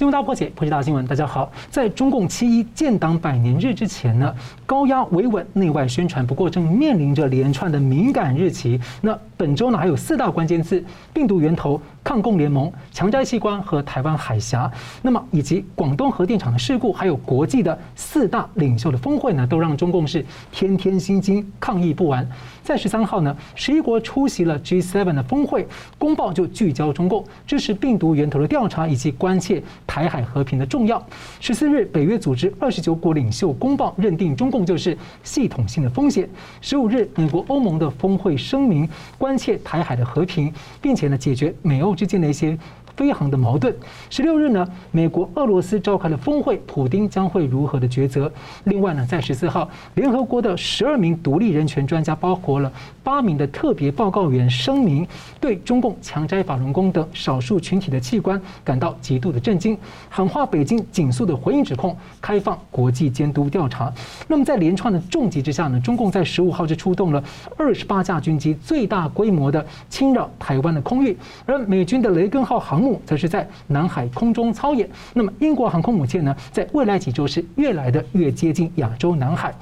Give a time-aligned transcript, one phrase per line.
[0.00, 1.06] 新闻大破解，破解大新闻。
[1.06, 4.34] 大家好，在中共七一建党百年日之前呢，
[4.64, 8.80] 高压维稳、内外宣传，不过正面临着连串的敏感日期。
[9.02, 10.82] 那本周呢，还有四大关键字：
[11.12, 14.70] 病毒源头、抗共联盟、强摘器官和台湾海峡。
[15.02, 22.28] 那么，以及广东核电厂的事故，还有国际的四大领袖的峰会呢，都让中共是天天心惊，抗议不完。
[22.62, 25.66] 在十三号呢，十一国出席了 G7 的峰会，
[25.98, 31.04] 公报就聚焦中共支持病毒源头的调查以及关切台海和平的重要。
[31.40, 36.28] 十四日，北约组织二十九国领袖公报认定中共就是系统性的风险。
[36.60, 38.88] 十五日，美国欧盟的峰会声明
[39.18, 42.58] 关切台海的和平，并且呢解决美欧之间的一些。
[42.96, 43.74] 非常的矛盾。
[44.10, 48.30] 十六日呢，美国、俄罗斯召开了峰会，普丁将会如何的抉择？
[48.64, 52.70] 另外呢，在十四号，联合国的十二名独立人权专家，包括了
[53.02, 55.06] 八名的特别报告员，声明
[55.40, 59.76] 对中共强摘法轮功等少数群体的器官感到极度的震惊，
[60.08, 63.92] 喊话北京紧速的回应指控，开放国际监督调查。
[64.28, 67.24] 那么在连串的重击之下呢，中共在十五号就出动了
[67.56, 71.16] 二十八架军机，最大规模的侵扰台湾的空域，
[71.46, 73.00] 而美军的雷根号航母。
[73.06, 74.88] 则是在南海空中操演。
[75.14, 79.52] 那么，英国航空母舰呢，在未来几周是越来的越接近亚洲南海。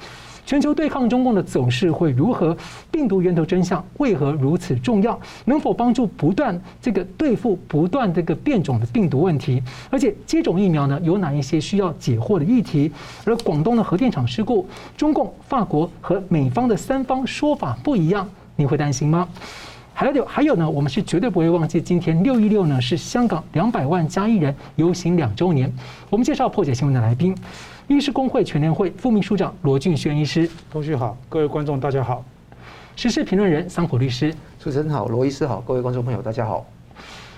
[0.49, 2.57] 全球对抗中共的走势会如何？
[2.89, 5.19] 病毒源头真相为何如此重要？
[5.45, 9.61] 能否帮助不断这个对付不断这个变种的病毒问题？
[9.91, 12.91] 而且接种疫苗呢，有哪一些需要解惑的议题？
[13.25, 19.29] 而广东的核电厂事故，中共、法国和美方的三方说法不一样，你会担心吗？
[19.93, 25.71] 还有还有呢，我们是绝对不会忘记，今天六一六呢是香港两百万加一人游行两周年。
[26.09, 27.35] 我们介绍破解新闻的来宾，
[27.89, 30.47] 医师工会全联会副秘书长罗俊轩医师。
[30.69, 32.23] 同学好，各位观众大家好。
[32.95, 34.31] 时事评论人桑普律师。
[34.59, 36.63] 主持人好，罗医师好，各位观众朋友大家好。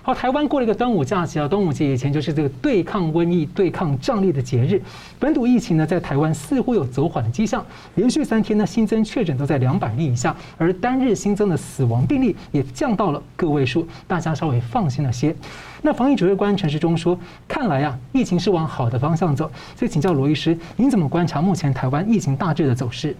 [0.03, 4.81] 好，台湾过了一个端午假期啊，端午节以前就是这个对抗瘟疫、对抗瘴癘的节日。
[5.19, 7.63] 本土疫情呢，在台湾似乎有走缓的迹象，
[7.93, 15.35] 连续三天呢，新增确诊都在两百例以下，而单日新增的死亡病例也降到了个位数，大家稍微放心了些。
[15.83, 17.15] 那防疫指挥官陈时中说，
[17.47, 19.51] 看来啊，疫情是往好的方向走。
[19.75, 23.15] 所以请教罗医师，您怎么观察目前台湾疫情大致的走势？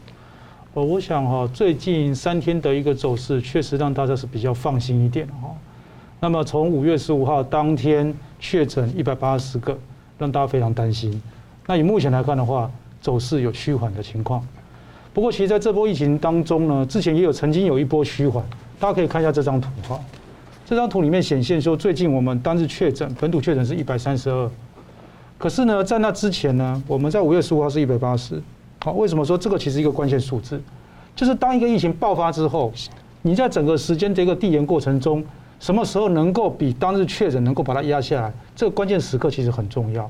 [0.73, 5.55] 哦，我想哈，最近三天的一个走势，确实让大家是比较放心一点哈。
[6.23, 9.75] 那么从五月十五号当天确诊一百八十个，
[10.19, 11.19] 让大家非常担心。
[11.65, 12.69] 那以目前来看的话，
[13.01, 14.45] 走势有趋缓的情况。
[15.15, 18.45] 不过，其实在这波疫情当中呢，之前也有曾经有一波趋缓。
[18.79, 19.99] 大家可以看一下这张图哈，
[20.63, 24.47] 这张图里面显现说，最近我们单日确诊本土确诊是一百三十二，
[25.39, 28.39] 可是呢，在那之前呢，我们在五月十五号是一百八十。
[28.83, 30.61] 好，为什么说这个其实一个关键数字？
[31.15, 32.71] 就是当一个疫情爆发之后，
[33.23, 35.25] 你在整个时间这个递延过程中。
[35.61, 38.33] 什么时候能够比当日确诊能够把它压下来？
[38.55, 40.09] 这个关键时刻其实很重要。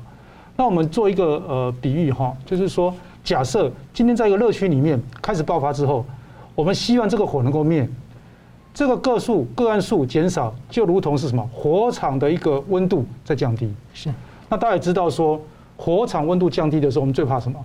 [0.56, 2.92] 那我们做一个呃比喻哈，就是说，
[3.22, 6.06] 假设今天在一个热区里面开始爆发之后，
[6.54, 7.86] 我们希望这个火能够灭，
[8.72, 11.46] 这个个数个案数减少，就如同是什么？
[11.52, 13.70] 火场的一个温度在降低。
[13.92, 14.08] 是。
[14.48, 15.38] 那大家也知道说，
[15.76, 17.62] 火场温度降低的时候，我们最怕什么？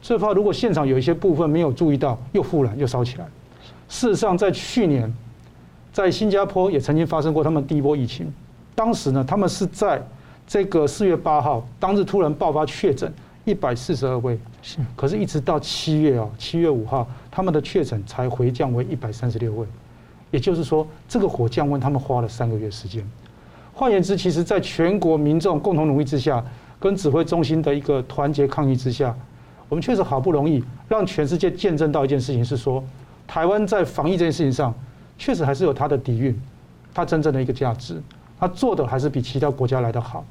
[0.00, 3.26] 最怕如果现场有一些部分没有注意到，又复燃又烧起来。
[3.90, 5.14] 事实上，在去年。
[5.96, 8.30] 在新加坡也曾经发生过他们第一波疫情，
[8.74, 9.98] 当时呢，他们是在
[10.46, 13.10] 这个四月八号当日突然爆发确诊
[13.46, 19.66] 一百四十二位，是，可是一直到七月啊，七月五号，他们的确诊才回降为一百三十六位，
[20.30, 23.02] 也就是说，这个火降温他们花了三个月时间。
[23.72, 26.44] 换言之，其实在全国民众共同努力之下，
[26.78, 29.16] 跟指挥中心的一个团结抗疫之下，
[29.70, 32.84] 我们确实好不容易让全世界见证到一件事情，是说
[33.26, 34.74] 台湾在防疫这件事情上。
[35.18, 36.38] 确实还是有它的底蕴，
[36.94, 38.02] 它真正的一个价值，
[38.38, 40.24] 它做的还是比其他国家来得好。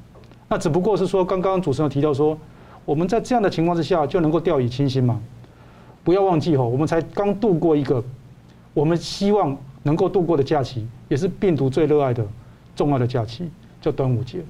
[0.48, 2.38] 那只不过是说，刚刚主持人提到说，
[2.84, 5.20] 我们在这样的情况之下就能够掉以轻心嘛？
[6.04, 8.02] 不要忘记吼，我们才刚度过一个
[8.72, 12.24] 我们希望能够度过的假期，也是病毒最热爱的
[12.76, 14.44] 重要的假期，叫端午节。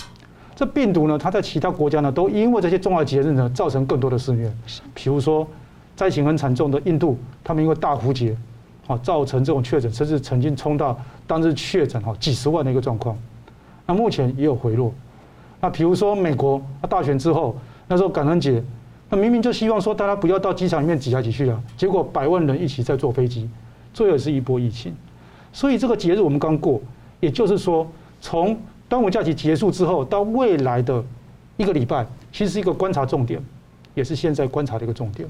[0.54, 4.52] 这病毒呢，它在其他国家呢，都因为这些重要节日呢，造成更多的肆虐。
[4.92, 5.46] 比如说
[5.94, 8.36] 灾情很惨重的印度，他们因为大壶节。
[8.86, 13.16] 啊，造成这种确诊，甚至曾经冲到当日确诊哈几十万的一个状况。
[13.86, 14.92] 那目前也有回落。
[15.60, 17.56] 那比如说美国，大选之后，
[17.88, 18.62] 那时候感恩节，
[19.08, 23.48] 那明明就希望说大家不要到机场里面挤来挤去啊，结果百万人一起在坐飞机，
[23.94, 24.94] 这也是一波疫情。
[25.52, 26.80] 所以这个节日我们刚过，
[27.20, 27.86] 也就是说，
[28.20, 28.56] 从
[28.88, 31.02] 端午假期结束之后到未来的
[31.56, 33.42] 一个礼拜，其实是一个观察重点，
[33.94, 35.28] 也是现在观察的一个重点。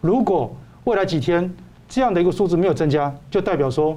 [0.00, 0.54] 如果
[0.84, 1.52] 未来几天，
[1.94, 3.96] 这样的一个数字没有增加，就代表说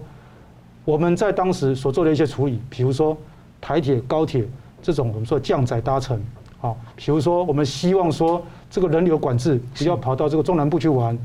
[0.86, 3.18] 我们在当时所做的一些处理，比如说
[3.60, 4.48] 台铁、高铁
[4.84, 6.22] 这种我们说降载搭乘，
[6.60, 8.40] 好，比如说我们希望说
[8.70, 11.18] 这个人流管制不要跑到这个中南部去玩，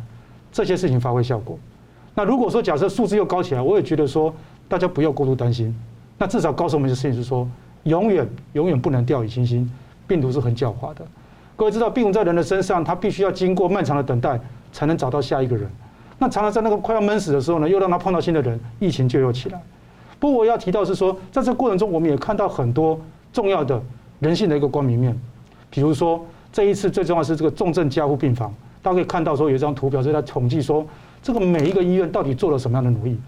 [0.50, 1.58] 这些事情发挥效果。
[2.14, 4.34] 那如果说假设数字又高起来，我也觉得说
[4.66, 5.78] 大家不要过度担心。
[6.16, 7.46] 那至少告诉我们的事情是说，
[7.82, 9.70] 永远永远不能掉以轻心，
[10.08, 11.04] 病毒是很狡猾的。
[11.54, 14.40] 各位知道，病毒在人的身上，它必须要经过漫长的等待，
[14.72, 15.70] 才能找到下一个人。
[16.22, 19.60] 那常常在那个快要闷死的时候呢，又让他碰到新的人，疫情就又起来。
[20.20, 22.96] 不过我要提到是说，在这个过程中，我们也看到很多
[23.32, 23.82] 重要的
[24.20, 25.20] 人性的一个光明面。
[25.68, 30.86] 比如说，这一次最重要的是这个重症加护病房，大家可以看到说有一张图表是在统计说。
[31.20, 33.18] 这个每一个医院到底做了什么样的努力？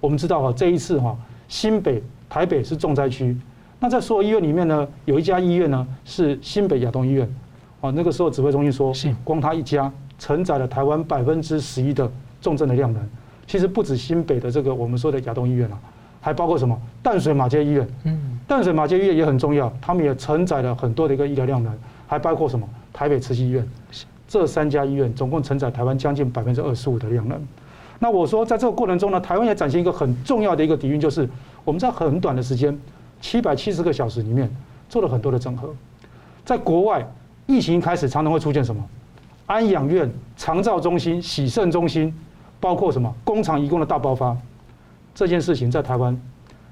[0.00, 1.14] 我们知道哈，这一次哈，
[1.48, 3.36] 新北、台北是重灾区。
[3.78, 7.28] 那在所有医院里面呢，有一家医院呢是新北亚东医院。
[7.82, 8.90] 啊，那个时候指挥中心说，
[9.22, 12.10] 光他一家承载了台湾百分之十一的
[12.40, 13.02] 重症的量能。
[13.46, 15.78] 其实不止新北的这个我们说的亚东医院啊，
[16.20, 17.88] 还包括什么淡水马街医院。
[18.04, 21.72] 嗯，淡水马街医院也很重要，他们也承载了很多的一个医疗量能。
[22.10, 23.68] 还包括什么台北慈济医院。
[24.26, 27.38] 这三家医院总共承载台湾将近百分之二十五的量能。
[27.98, 31.28] 那我说，在这个过程中呢，台湾也展现一个很重要的一个底蕴，就是
[31.64, 32.78] 我们在很短的时间，
[33.20, 34.50] 七百七十个小时里面
[34.88, 35.74] 做了很多的整合。
[36.46, 37.06] 在国外，
[37.46, 38.82] 疫情一开始常常会出现什么？
[39.44, 42.14] 安养院、长照中心、洗肾中心，
[42.60, 44.36] 包括什么工厂移工的大爆发。
[45.14, 46.16] 这件事情在台湾，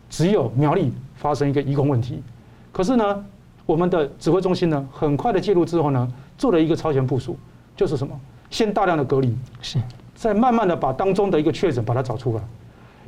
[0.08, 2.22] 只有苗栗发生一个移工问题。
[2.72, 3.24] 可是呢，
[3.64, 7.36] 我们的指挥中心呢，很快的介入之后呢，做了一个超前部署，
[7.74, 8.18] 就是什么？
[8.48, 9.80] 先大量的隔离，是，
[10.14, 12.42] 再慢慢的把当中的一个确诊把它找出来。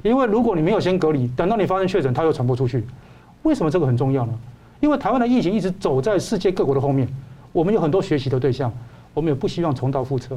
[0.03, 2.85] 因为如果你没有先隔离，等到你发生确诊，它又传播出去。
[3.45, 4.33] 为什么这个很重要呢？
[4.81, 7.09] 因为台湾的疫情一直走在世界各国的后面，
[7.53, 8.73] 我们有很多学习的对象，
[9.15, 10.37] 我们也不希望重蹈覆辙。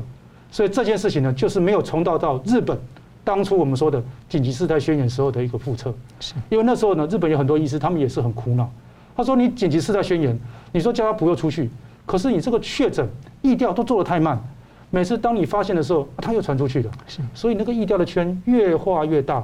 [0.51, 2.77] 所以这件事情呢，就是没有重蹈到日本
[3.23, 5.93] 当初我们说的紧急事态宣言时候的一个覆辙。
[6.19, 8.69] 是，因为那时候呢，日本有很多医师，他们也是很苦恼。
[9.15, 10.37] 他说：“你紧急事态宣言，
[10.71, 11.69] 你说叫他不要出去。”
[12.05, 13.07] 可是你这个确诊
[13.41, 14.41] 疫调都做得太慢，
[14.89, 16.91] 每次当你发现的时候，他又传出去了。
[17.07, 19.43] 是，所以那个疫调的圈越画越大。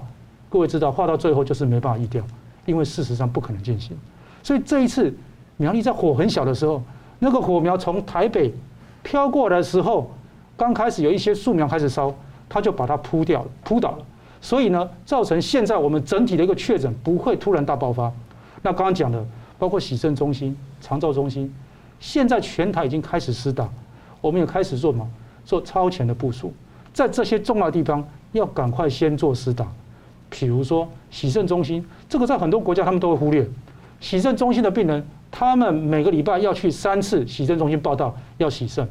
[0.50, 2.24] 各位知道，画到最后就是没办法疫调，
[2.66, 3.96] 因为事实上不可能进行。
[4.42, 5.14] 所以这一次
[5.58, 6.82] 苗栗在火很小的时候，
[7.20, 8.54] 那个火苗从台北
[9.04, 10.10] 飘过来的时候，
[10.58, 12.14] 刚开始有一些树苗开始烧，
[12.50, 14.00] 它就把它扑掉了、扑倒了。
[14.42, 18.12] 所以呢，造成现在我们整体的一个确诊不会突然大爆发。
[18.64, 19.24] 那刚刚讲的，
[19.58, 21.54] 包括洗肾中心、长照中心。
[22.00, 23.68] 现在全台已经开始施打，
[24.22, 25.08] 我们也开始做什么？
[25.46, 26.54] 做超前的部署，
[26.94, 29.66] 在这些重要的地方要赶快先做施打。
[30.30, 33.48] 比如说洗肾中心，这个在很多国家他们都会忽略。
[34.00, 38.88] 洗肾中心的病人，他们每个礼拜要去三次洗肾中心报到，要洗肾，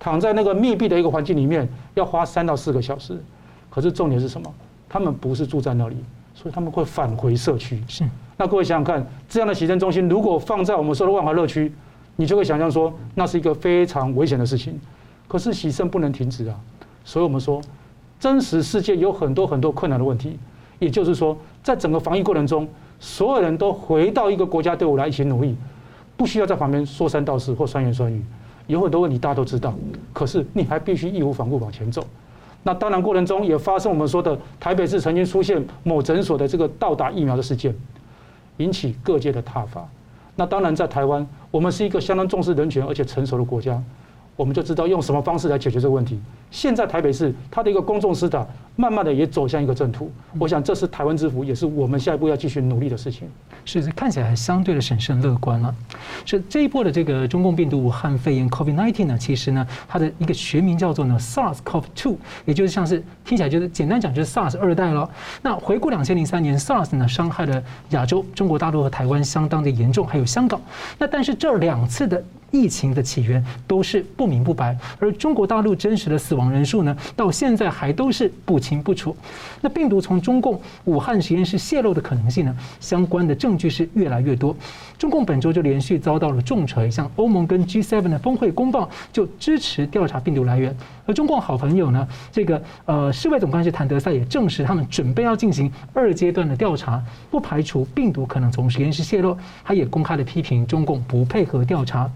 [0.00, 3.16] 躺在那个密闭的一个环境里面，要花三到四个小时。
[3.68, 4.52] 可是重点是什么？
[4.88, 5.96] 他们不是住在那里，
[6.34, 7.80] 所以他们会返回社区。
[7.86, 8.04] 是。
[8.36, 11.72] 那各位想想看，这样的洗肾中心如果放在我们说的万华乐区，
[12.16, 14.80] 你就会想象说，那是一个非常危险的事情。
[15.28, 16.58] 可是洗肾不能停止啊，
[17.04, 17.60] 所以我们说，
[18.18, 20.36] 真实世界有很多很多困难的问题。
[20.78, 22.66] 也就是说，在整个防疫过程中，
[22.98, 25.54] 所有人都回到一个国家队伍来一起努力，
[26.16, 28.24] 不需要在旁边说三道四或酸言酸语。
[28.70, 29.74] 有很多问题大家都知道，
[30.12, 32.06] 可是你还必须义无反顾往前走。
[32.62, 37.74] 那当然过程中也发生我们说的台北市曾经出现某诊所的这个倒打疫苗的事件，
[38.58, 39.88] 引起各界的挞伐。
[40.36, 43.82] 那当然，在台湾，我们是一个相当重视人权而且成熟的国家。
[44.36, 46.18] 我们就知道用什么方式来解决这个问题。
[46.50, 50.10] 现在台北市它的一个公众市场，慢慢的也走向一个正途。
[50.38, 53.28] 我想这是台湾之福，也是我们下一步要继续努力的事情。
[53.64, 55.74] 是，看起来相对的审慎乐观了。
[56.24, 62.16] 是这一波的这个中共病毒武汉肺炎 COVID-19 呢，其实呢，它的一个学名叫做呢 SARS-CoV-2，
[62.46, 65.08] 也就是像是听起来就是简单讲就是 SARS 二代了。
[65.42, 70.60] 那回顾两千零三年 SARS 呢，伤害了亚洲、中国大陆和台湾相当的严重，还有香港。
[70.98, 79.14] 那但是这两次的疫情的起源都是不明不白，而中国大陆真实的死亡亡人数呢，到现在还都是不清不楚。
[79.60, 84.56] 那病毒从中共武汉实验室泄露的可能性呢，相关的证据是越来越多。
[84.98, 90.74] 中共本周就连续遭到了重锤，像欧盟跟 G7 的峰会公报就支持调查病毒来源。
[91.06, 99.36] 而中共好朋友呢，这个呃世卫总干事谭德塞也证实，他们准备要进行二阶段的调查，不排除病毒可能从实验室泄露。
[99.64, 102.10] 他也公开的批评中共不配合调查。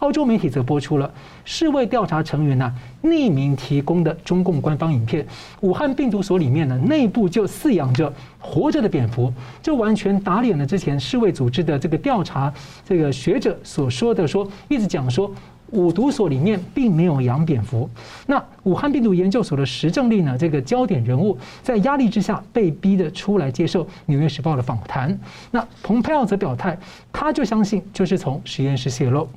[0.00, 1.10] 澳洲媒体则播出了
[1.44, 5.26] 世卫调查成员呢匿名提供的中共官方影片，
[5.60, 12.52] 武汉病毒所里面呢内部就饲养着活着的蝙蝠，这完全打脸了之前世卫组织的这个调查
[12.86, 15.30] 这个学者所说的说，一直讲说
[15.72, 17.88] 五毒所里面并没有养蝙蝠。
[18.26, 25.16] 那武汉病毒研究所的石正丽呢这个焦点人物在压力之下被逼得出来接受《纽约时报》的访谈。
[25.50, 26.76] 那蓬佩奥则表态，
[27.12, 29.28] 他就相信就是从实验室泄露。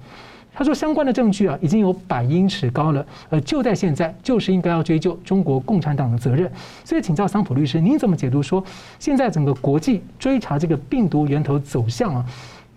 [0.53, 6.51] 他说相关的证据啊已经有百英尺高了，呃，就在现在，就是应该要追究中国共产党的责任。
[6.83, 8.63] 所以请教桑普律师，您怎么解读说
[8.99, 12.25] 现在整个国际追查这个病毒源头走向啊？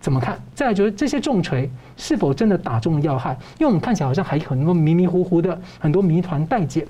[0.00, 0.40] 怎么看？
[0.54, 3.32] 再来就是这些重锤是否真的打中了要害？
[3.58, 6.86] 因为我们看起来好像还很多迷迷糊糊的，很多谜团待解。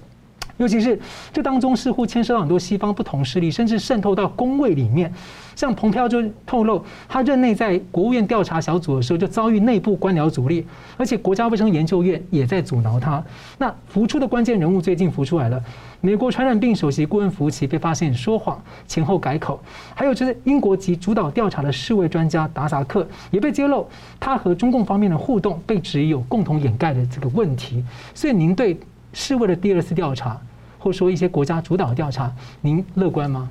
[0.57, 0.99] 尤其是
[1.33, 5.13] 这当中似乎牵涉到很多西方不同势力，甚至渗透到公卫里面。
[5.55, 10.67] 像蓬佩奥就透露，他任内在国务院调查小组的时候就遭遇内部官僚阻力，
[10.99, 13.25] 而且国家卫生研究院也在阻挠他。
[13.57, 15.59] 那浮出的关键人物最近浮出来了，
[16.03, 19.59] 美国传染病首席顾问福奇被发现说谎，前后改口，
[19.95, 23.89] 还有就是英国籍主导调查的世卫专家达萨克也被揭露，
[24.21, 27.83] 他和中共方面的互动被指有共同掩盖的这个问题。
[28.15, 28.79] 所以您对？
[29.17, 30.39] 世卫的第二次调查，
[30.79, 32.31] 或说一些国家主导调查，
[32.61, 33.49] 您乐观吗？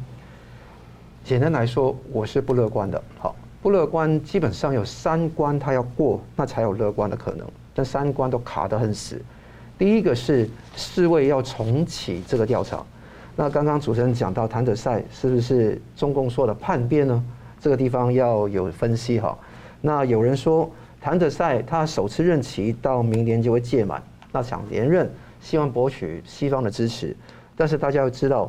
[1.23, 3.03] 简单来说，我是不乐观的。
[3.17, 7.43] 好，不乐观，基本上有三关，他要过，那才有乐观的可能。
[7.73, 9.19] 但三关都卡得很死。
[9.75, 12.85] 第一个是世卫要重启这个调查。
[13.35, 17.23] 那刚刚主持人讲到谭德塞是不是中共说的叛变呢？
[17.59, 19.35] 这个地方要有分析哈。
[19.81, 20.69] 那有人说
[21.01, 23.99] 谭德塞他首次任期到明年就会届满，
[24.31, 25.09] 那想连任。
[25.45, 27.15] 希望博取西方的支持，
[27.55, 28.47] 但是大家要知道，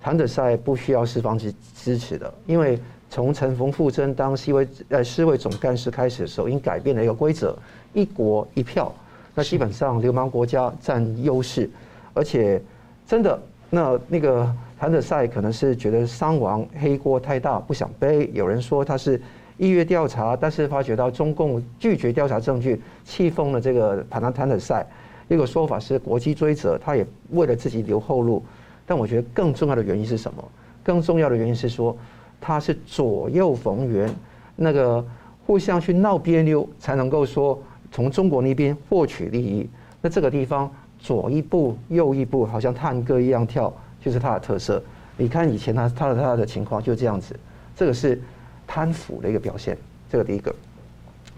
[0.00, 7.54] 谭德赛不需要西方支支持的，因为从陈冯富珍当西卫呃世卫总干事开始的时候，已经改变了一个规则，
[7.92, 8.90] 一国一票，
[9.34, 11.68] 那基本上流氓国家占优势，
[12.14, 12.62] 而且
[13.06, 13.38] 真的
[13.68, 18.30] 那那个谭德赛可能是觉得伤亡黑锅太大，不想背。
[18.32, 19.20] 有人说他是
[19.58, 24.86] 意愿调查，但是发觉到中共拒绝调查证据，气疯了这个谭谭德赛。
[25.28, 28.42] 一个说法是国际追责，他也为了自己留后路。
[28.86, 30.42] 但我觉得更重要的原因是什么？
[30.82, 31.94] 更重要的原因是说，
[32.40, 34.10] 他是左右逢源，
[34.56, 35.04] 那个
[35.44, 39.68] 互相去闹别扭，才能够说从中国那边获取利益。
[40.00, 43.70] 那这个地方左一步右一步，好像探戈一样跳，
[44.02, 44.82] 就是他的特色。
[45.18, 47.38] 你看以前他他的他的情况就这样子，
[47.76, 48.18] 这个是
[48.66, 49.76] 贪腐的一个表现。
[50.10, 50.54] 这个第一个，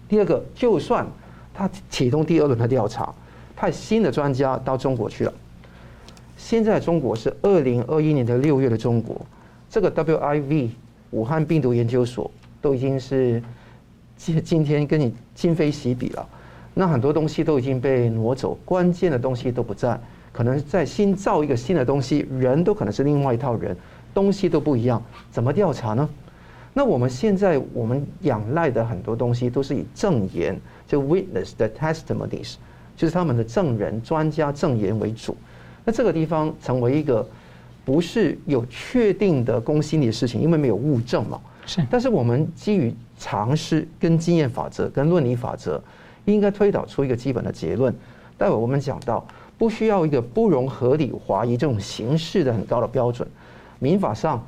[0.08, 1.04] 第二个，就算
[1.52, 3.12] 他启动第二轮的调查。
[3.60, 5.32] 派新的专家到中国去了。
[6.34, 9.20] 现在中国是二零二一年的六月的中国，
[9.68, 10.70] 这个 WIV
[11.10, 12.30] 武汉病毒研究所
[12.62, 13.42] 都已经是
[14.16, 16.26] 今今天跟你今非昔比了。
[16.72, 20.00] 那很多东西都已经被挪走，关键的东西都不在，
[20.32, 23.76] 可能在新造一个新的东西，人都可能是另外一套人，
[24.14, 26.08] 东西都不一样，怎么调查呢？
[26.72, 32.54] 那我们现在我们仰赖的很多东西都是以证言，就 witness 的 testimonies。
[33.00, 35.34] 就是他们的证人、专家证言为主，
[35.86, 37.26] 那这个地方成为一个
[37.82, 41.40] 不是有确定的公信力的事情，因为没有物证嘛。
[41.64, 41.82] 是。
[41.88, 45.82] 但是我们基于常识、跟经验法则、跟论理法则，
[46.26, 47.90] 应该推导出一个基本的结论。
[48.36, 49.26] 待会我们讲到，
[49.56, 53.26] 不需要一个不容合理怀疑这种形式的很高的标准。
[53.78, 54.46] 民法上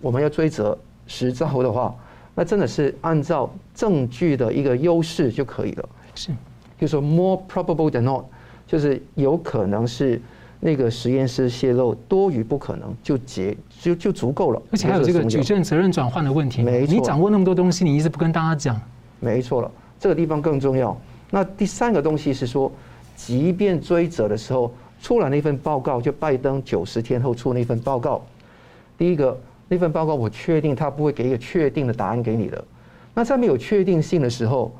[0.00, 1.94] 我们要追责实招的话，
[2.34, 5.88] 那真的是按照证据的一个优势就可以了。
[6.14, 6.32] 是。
[6.80, 8.24] 就说 more probable than not，
[8.66, 10.18] 就是有可能是
[10.60, 14.62] 那个实验室泄漏多于不可能，就结就就足够了。
[14.72, 16.62] 而且还有这个举证责任转换的问题。
[16.62, 18.80] 没错，你掌握那么多东西，你一直不跟大家讲。
[19.18, 20.98] 没错了，这个地方更重要。
[21.30, 22.72] 那第三个东西是说，
[23.14, 24.72] 即便追责的时候
[25.02, 28.22] 出来那份报告，就拜登九十天后出那份报告，
[28.96, 32.64] 第一个那份报告我确定他不会给一个确定的答案给你的。
[33.12, 34.74] 那在没有确定性的时候。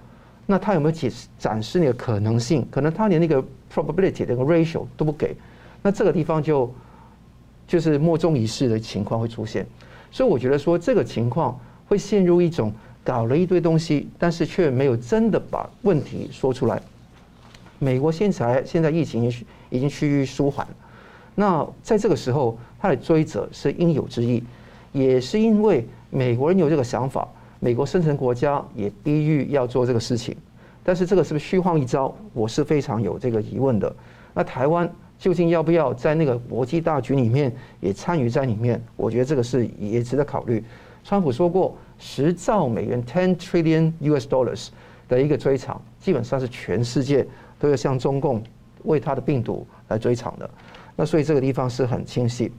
[0.51, 2.67] 那他有没有解释展示那个可能性？
[2.73, 3.41] 可能他连那个
[3.73, 5.33] probability 那个 ratio 都不给，
[5.81, 6.69] 那这个地方就
[7.69, 9.65] 就是莫衷一是的情况会出现。
[10.11, 12.73] 所以我觉得说这个情况会陷入一种
[13.05, 16.83] 搞了一堆东西，但是却没有真的把问题说出来。
[17.79, 20.67] 美国现在现在疫情已经已经趋于舒缓，
[21.37, 24.43] 那在这个时候他的追责是应有之义，
[24.91, 27.29] 也是因为美国人有这个想法。
[27.61, 30.35] 美国深层国家也逼于要做这个事情，
[30.83, 32.15] 但是这个是不是虚晃一招？
[32.33, 33.95] 我是非常有这个疑问的。
[34.33, 38.83] 那台湾究竟要不要在那个国际大局里面也参与在里面？
[38.97, 40.65] 我觉得这个是也值得考虑。
[41.05, 44.69] 川普说过，十兆美元 （ten trillion US dollars）
[45.07, 47.27] 的一个追偿，基本上是全世界
[47.59, 48.43] 都要向中共
[48.85, 50.49] 为他的病毒来追偿的。
[50.97, 52.51] 那所以这个地方是很清晰。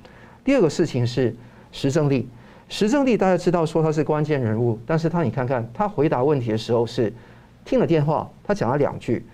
[0.43, 1.36] 第二个事情是
[1.72, 2.27] 实证力。
[2.72, 7.12] 石正丽大家知道说他是关键人物，但是他你看看他回答问题的时候是
[7.66, 9.25] 听了电话，他讲了两句，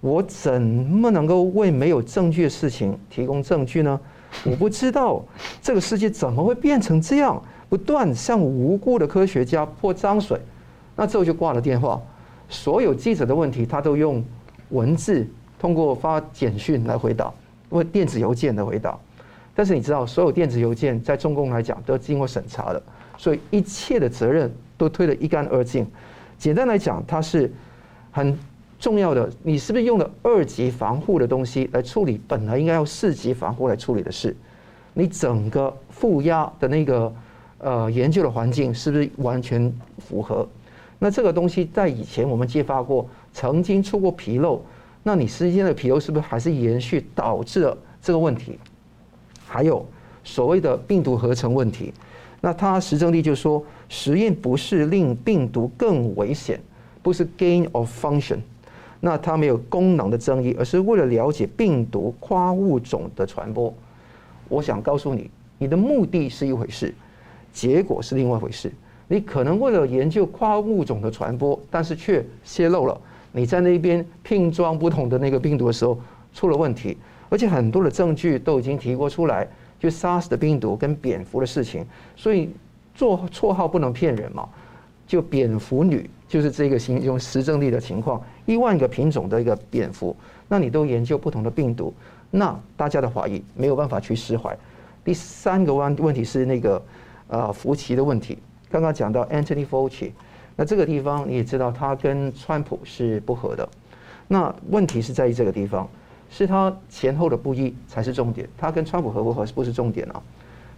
[0.00, 4.00] 我怎么能够为没有证据的事情提供证据呢？
[4.42, 5.22] 我不知道
[5.60, 10.40] 这个世界怎么会变成这样，不断向无辜的科学家泼脏水，
[10.96, 12.00] 那之后就挂了电话。
[12.48, 14.24] 所有记者的问题他都用
[14.70, 15.26] 文字，
[15.58, 17.30] 通过发简讯来回答，
[17.68, 18.98] 或电子邮件的回答。
[19.58, 22.80] 但是你知道，所有电子邮件在中共来讲都经过审查的，
[23.16, 25.84] 所以一切的责任都推得一干二净。
[26.38, 27.52] 简单来讲，它是
[28.12, 28.38] 很
[28.78, 29.28] 重要的。
[29.42, 34.36] 你是不是用了二级防护的东西来处理本来应该要四级防护来处理的事？
[34.94, 37.12] 你整个负压的那个
[37.58, 40.48] 呃研究的环境是不是完全符合？
[41.00, 44.64] 那这个东西在以前我们揭发过，曾经出过纰漏。
[45.02, 48.56] 那你实际的纰漏是不是还是延续导致了这个问题？
[49.58, 49.84] 还有
[50.22, 51.92] 所谓的病毒合成问题，
[52.40, 56.60] 那它实证例就说，实验不是令病毒更危险，
[57.02, 58.38] 不是 gain of function，
[59.00, 63.74] 那它没有功能的争议，而是为了了解病毒跨物种的传播。
[64.48, 66.94] 我想告诉你，你的目的是一回事，
[67.52, 68.70] 结果是另外一回事。
[69.08, 72.96] 你可能为了研究跨物种的传播，但是却泄露了
[73.32, 75.98] 你在那边拼装不同的那个病毒的时候
[76.32, 76.96] 出了问题。
[77.28, 79.46] 而且很多的证据都已经提过出来，
[79.78, 81.84] 就 SARS 的病毒跟蝙蝠的事情，
[82.16, 82.50] 所以
[82.94, 84.48] 做绰号不能骗人嘛。
[85.06, 90.14] 就蝙蝠女就是这个形容实证例的情况，一万个品种的一个蝙蝠，
[90.48, 91.94] 那你都研究不同的病毒，
[92.30, 94.54] 那大家的怀疑没有办法去释怀。
[95.02, 96.82] 第三个问问题是那个
[97.28, 98.36] 呃福奇的问题，
[98.70, 100.10] 刚刚讲到 Anthony Fauci，
[100.56, 103.66] 那这个地方你也知道他跟川普是不合的，
[104.26, 105.88] 那问题是在于这个地方。
[106.30, 110.22] 是他前后的不一才是重点，他跟川普合不合不是重点啊？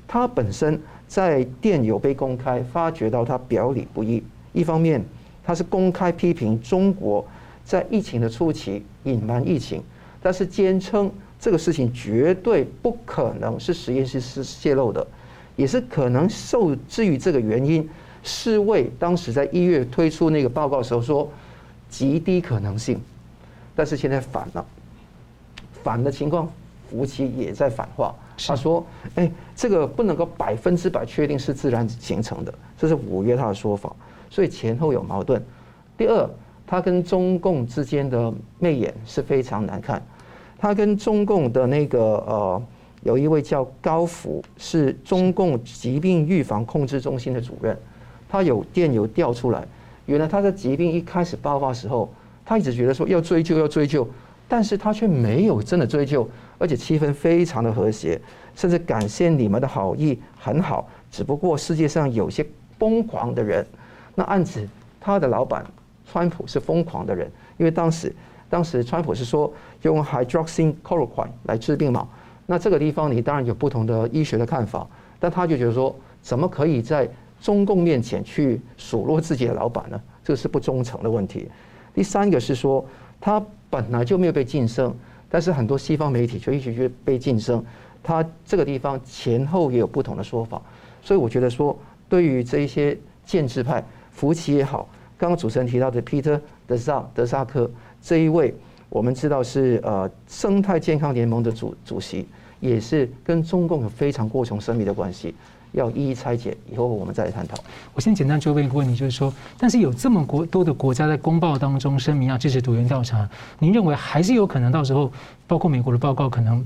[0.07, 5.05] 他本身在电邮被公开发觉到他表里不一，一方面
[5.45, 7.25] 他是公开批评中国
[7.65, 9.83] 在疫情的初期隐瞒疫情，
[10.23, 15.07] 但是坚称这个事情绝对不可能是实验室是泄露的，
[15.57, 17.89] 也是可能受制于这个原因，
[18.23, 21.31] 世卫当时在一月推出那个报告时候说
[21.89, 23.01] 极低可能性，
[23.75, 24.65] 但是现在反了。
[25.83, 26.49] 反的情况，
[26.91, 28.15] 福奇也在反话。
[28.47, 28.83] 他说
[29.17, 33.95] ：“哎，这个不能够百分之百确定是自然形成的，这是五月他的说法。
[34.31, 35.43] 所以前后有矛盾。
[35.99, 36.27] 第二，
[36.67, 40.03] 他跟中共之间的媚眼是非常难看。
[40.59, 42.63] 他跟中共的那个呃，
[43.03, 47.77] 有一位叫高福，是中共疾病预防控制中心的主任。
[48.27, 49.67] 他有电邮调出来，
[50.07, 52.11] 原来他的疾病一开始爆发的时候，
[52.43, 54.09] 他一直觉得说要追究，要追究。”
[54.51, 58.21] 但是他却没有真的追究，而且气氛非常的和谐，
[58.57, 60.89] 甚至感谢你们的好意很好。
[61.09, 62.45] 只不过世界上有些
[62.77, 63.65] 疯狂的人，
[64.17, 64.69] 那案子
[65.01, 65.65] 他的老板
[66.05, 68.13] 川普是疯狂的人，因为当时
[68.49, 72.09] 当时川普是说用 hydroxychloroquine 来治病嘛。
[72.47, 74.85] 那这个地方你当然有不同的医学的看法，
[75.21, 77.09] 但他就觉得说，怎么可以在
[77.41, 80.01] 中共面前去数落自己的老板呢？
[80.25, 81.49] 这个是不忠诚的问题。
[81.95, 82.85] 第三个是说
[83.21, 83.41] 他。
[83.71, 84.93] 本来就没有被晋升，
[85.31, 87.65] 但是很多西方媒体却一直觉得被晋升。
[88.03, 90.61] 他这个地方前后也有不同的说法，
[91.03, 91.79] 所以我觉得说，
[92.09, 97.71] 对于这一些建制派，福奇也好，刚刚主持人提到的 Peter 德萨德萨克
[98.03, 98.55] 这一位，
[98.89, 102.27] 我们知道是呃生态健康联盟的主主席，
[102.59, 105.35] 也是跟中共有非常过从甚密的关系。
[105.73, 107.57] 要一一拆解，以后我们再来探讨。
[107.95, 113.29] 我先简单就问一个问题，就是说，但是有这么国多的国家在公报当中声明要支持独源调查，
[113.59, 115.13] 您认为还是有可能到时候，
[115.47, 116.65] 包括美国的报告可能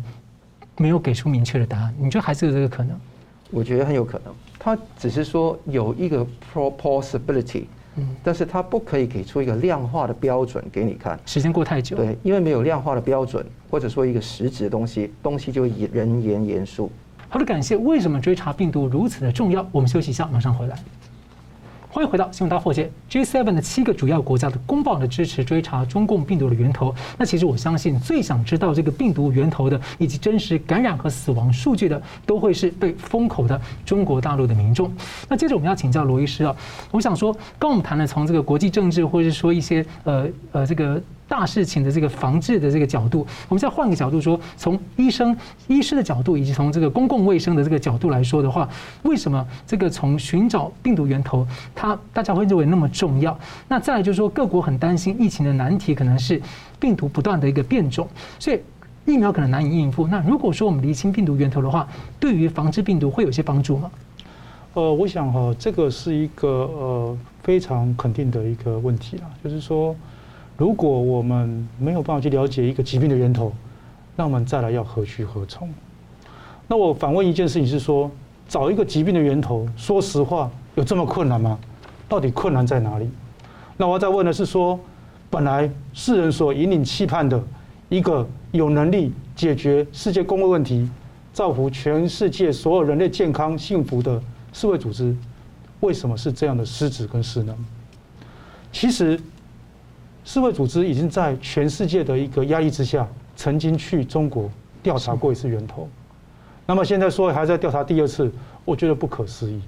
[0.76, 1.94] 没有给出明确的答案？
[1.98, 2.98] 你觉得还是有这个可能？
[3.50, 7.64] 我觉得很有可能，他只是说有一个 possibility，
[7.96, 11.20] 嗯，但是他不可以给出一个量化的标准给你看。
[11.26, 16.90] 时间过太久，对，因为没有量化的标准，或者说一个实质的东西，东西就会人言言殊。
[17.28, 17.76] 好的，感谢。
[17.76, 19.66] 为什么追查病毒如此的重要？
[19.72, 20.78] 我们休息一下，马上回来。
[21.88, 22.90] 欢迎回到新闻大破解。
[23.08, 26.92] G7 的七个主要国家的公报的支持追查中共病毒的源头。
[27.16, 34.92] 那其实我相信，最想知道这个病毒源头的以及真实感染和死亡数据的，都会是被封口的中国大陆的民众。
[35.28, 36.54] 那接着我们要请教罗医师啊，
[36.90, 41.00] 我想说，刚我们谈了从这个国际政治，或者是说一些呃呃这个。
[41.26, 48.68] 大事情的这个防治的这个角度，我们再换个角度说，从医生、医师的角度，以及从这个公共卫生的这个角度来说的话，
[49.04, 53.36] 为什么这个从寻找病毒源头，它大家会认为那么重要？
[53.68, 56.40] 那再来就是说，各国很担心疫情的难题可能是
[56.78, 58.06] 病毒不断的一个变种，
[58.38, 58.60] 所以
[59.06, 60.06] 疫苗可能难以应付。
[60.06, 61.88] 那如果说我们厘清病毒源头的话，
[62.20, 63.90] 对于防治病毒会有些帮助吗？
[64.74, 69.96] 呃，我想哈，这个是一个呃非常肯定的一个问题啊，就是说。
[70.56, 73.52] 如果我们没有办法去了解一个疾病的源头，
[74.16, 75.68] 那我们再来要何去何从？
[76.68, 78.10] 那我反问一件事情是说，
[78.48, 81.58] 找一个疾病的源头，说实话有这么困难吗？
[82.08, 83.08] 到底困难在哪里？
[83.76, 84.78] 那我要再问的是说，
[85.28, 87.42] 本来世人所引领期盼的
[87.88, 90.88] 一个有能力解决世界公卫问题、
[91.32, 95.16] 造福全世界所有人类健康幸福的世卫组织，
[95.80, 97.56] 为什么是这样的失职跟失能？
[98.70, 99.20] 其实，
[100.24, 103.06] 世卫组织已经在全世界的一个压力之下，
[103.36, 104.50] 曾经去中国
[104.82, 105.88] 调查过一次源头。
[106.66, 108.32] 那么现在说还在调查第二次，
[108.64, 109.60] 我觉得不可思议。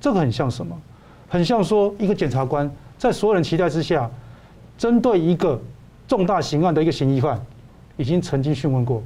[0.00, 0.80] 这个很像什么？
[1.28, 4.08] 很像说一个检察官在所有人期待之下，
[4.78, 5.60] 针对一个
[6.06, 7.40] 重大刑案的一个嫌疑犯，
[7.96, 9.02] 已经曾经讯问过，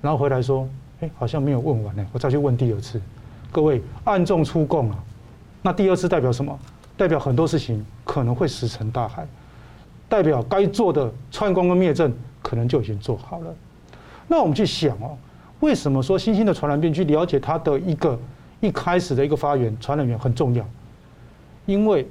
[0.00, 0.68] 然后回来说
[1.00, 3.00] ：“哎，好像没有问完呢，我再去问第二次。”
[3.50, 5.04] 各位暗中出供了，
[5.60, 6.56] 那第二次代表什么？
[6.96, 9.26] 代表很多事情可能会石沉大海，
[10.10, 13.54] 代表该做的串光跟灭症可能就已经做好了。
[14.26, 15.16] 那我们去想哦，
[15.60, 18.18] 为什么说新兴的传染病去了解它的一个
[18.60, 20.68] 一开始的一个发源传染源很重要？
[21.66, 22.06] 因为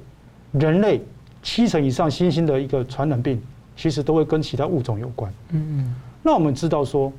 [0.52, 1.00] 人类
[1.42, 3.40] 七成以上新兴的一个传染病，
[3.76, 5.30] 其实都会跟其他物种有关。
[5.50, 5.94] 嗯嗯。
[6.22, 7.12] 那我们知道说，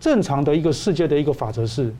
[0.00, 1.94] 正常的一个世界的一个法则是，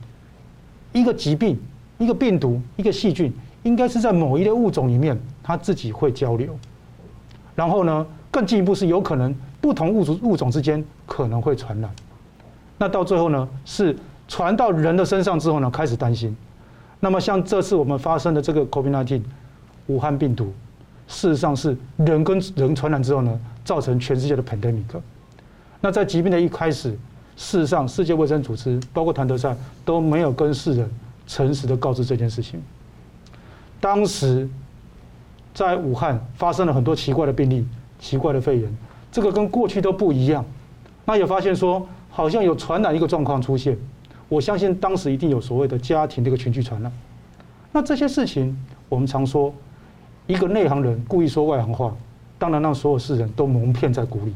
[0.93, 1.59] 一个疾病、
[1.97, 3.31] 一个病毒、一个细菌，
[3.63, 6.57] 应该是在某一类物种里面，它自己会交流。
[7.55, 11.89] 然后呢，更进一步是有可能不同物种物种之间可能会传染。
[12.77, 13.95] 那到最后呢，是
[14.27, 16.35] 传到人的身上之后呢，开始担心。
[16.99, 19.21] 那么像这次我们发生的这个 COVID-19。
[19.87, 20.51] 武汉病毒，
[21.07, 24.81] 事实上是人跟人传染之后呢，造成全世界的 pandemic。
[25.79, 26.89] 那在疾病的一开始，
[27.37, 30.89] 事实上世界卫生组织包括谭德塞都没有跟世人
[31.27, 32.59] 诚实的告知这件事情。
[33.79, 34.49] 当时
[35.55, 37.65] 在武汉发生了很多奇怪的病例、
[37.97, 38.77] 奇怪的肺炎，
[39.11, 40.45] 这个跟过去都不一样。
[41.05, 43.77] 那也发现说，好像有传染一个状况出现。
[44.27, 46.91] 我相信当时一定有所谓的家庭这个群聚传染。
[47.71, 48.55] 那这些事情，
[48.89, 49.51] 我们常说。
[50.27, 51.95] 一个内行人故意说外行话，
[52.39, 54.33] 当然让所有世人都蒙骗在鼓里。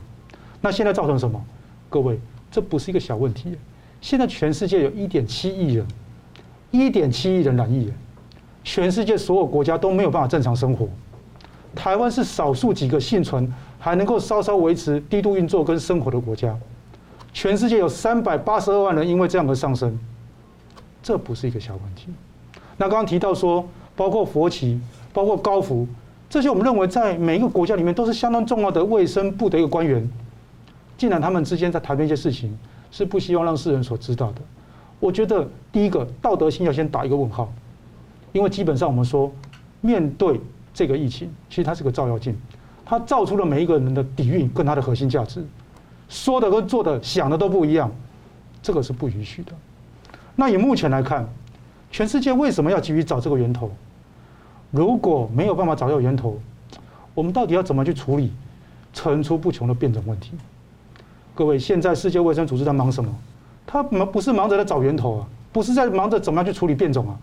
[0.61, 1.43] 那现在造成什么？
[1.89, 2.19] 各位，
[2.51, 3.57] 这不是一个小问题。
[3.99, 5.87] 现在全世界有一点七亿人，
[6.69, 7.91] 一点七亿人染疫，
[8.63, 10.87] 全世界所有国家都没有办法正常生活。
[11.75, 16.57] 台湾是少数几个幸存还能够稍稍维持低度运作跟生活的国家。
[17.31, 19.97] 全世界有三百八十二万人因为这样而丧生，
[21.01, 22.07] 这不是一个小问题。
[22.77, 24.79] 那刚刚提到说，包括佛旗。
[25.11, 25.87] 包括高福，
[26.29, 30.07] 这些我们认为在每一个国家里面都是相当重要的卫生部的一个官员，
[30.99, 32.55] 既然他们之间在谈论一些事情，
[32.91, 34.41] 是不希望让世人所知道的。
[34.99, 37.51] 我觉得第一个道德性要先打一个问号，
[38.33, 39.31] 因为基本上我们说，
[39.81, 40.39] 面对
[40.79, 42.33] 这个疫情，其实它是个照妖镜，
[42.85, 45.45] 它照出了每一个人的底蕴跟它的核心价值，
[46.07, 47.91] 说的跟做的想的都不一样，
[48.63, 49.51] 这个是不允许的。
[50.37, 51.27] 那以目前来看，
[51.91, 53.69] 全世界为什么要急于找这个源头？
[54.71, 56.39] 如果没有办法找到源头，
[57.13, 58.31] 我们到底要怎么去处理
[58.93, 60.31] 层出不穷的变种问题？
[61.35, 63.13] 各位，现在世界卫生组织在忙什么？
[63.67, 67.19] 他们不是忙着在找源头啊，不是在忙着怎么样去处理变种啊，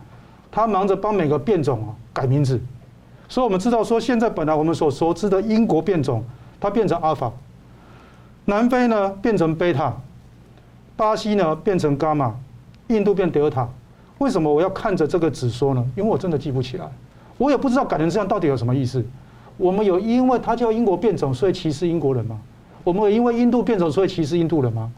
[0.52, 2.60] 他忙着帮每个变种啊改名字。
[3.28, 6.22] 所以我们知道说，现在本来我们所熟知的英国变种，
[6.60, 7.30] 它变成阿尔法；
[8.44, 9.92] 南非呢变成贝塔；
[10.96, 12.30] 巴西呢变成伽马；
[12.88, 13.68] 印度变德尔塔。
[14.18, 15.84] 为什么我要看着这个纸说呢？
[15.96, 16.88] 因为我真的记不起来。
[17.36, 19.04] 我也不知道改成这样到底有什么意思。
[19.58, 22.38] 我们有因为它叫英国变种，所以歧视英国人吗？
[22.84, 24.90] 我们有因为印度变种，所以歧视印度人吗？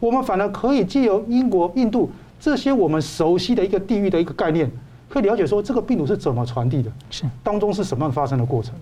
[0.00, 2.10] 我们反而可以借由英国、印度
[2.40, 4.70] 这些我们熟悉的一个地域的一个概念，
[5.08, 8.74] 可以了解说这个病毒是怎么传递的，是当中是什么样发生的过程。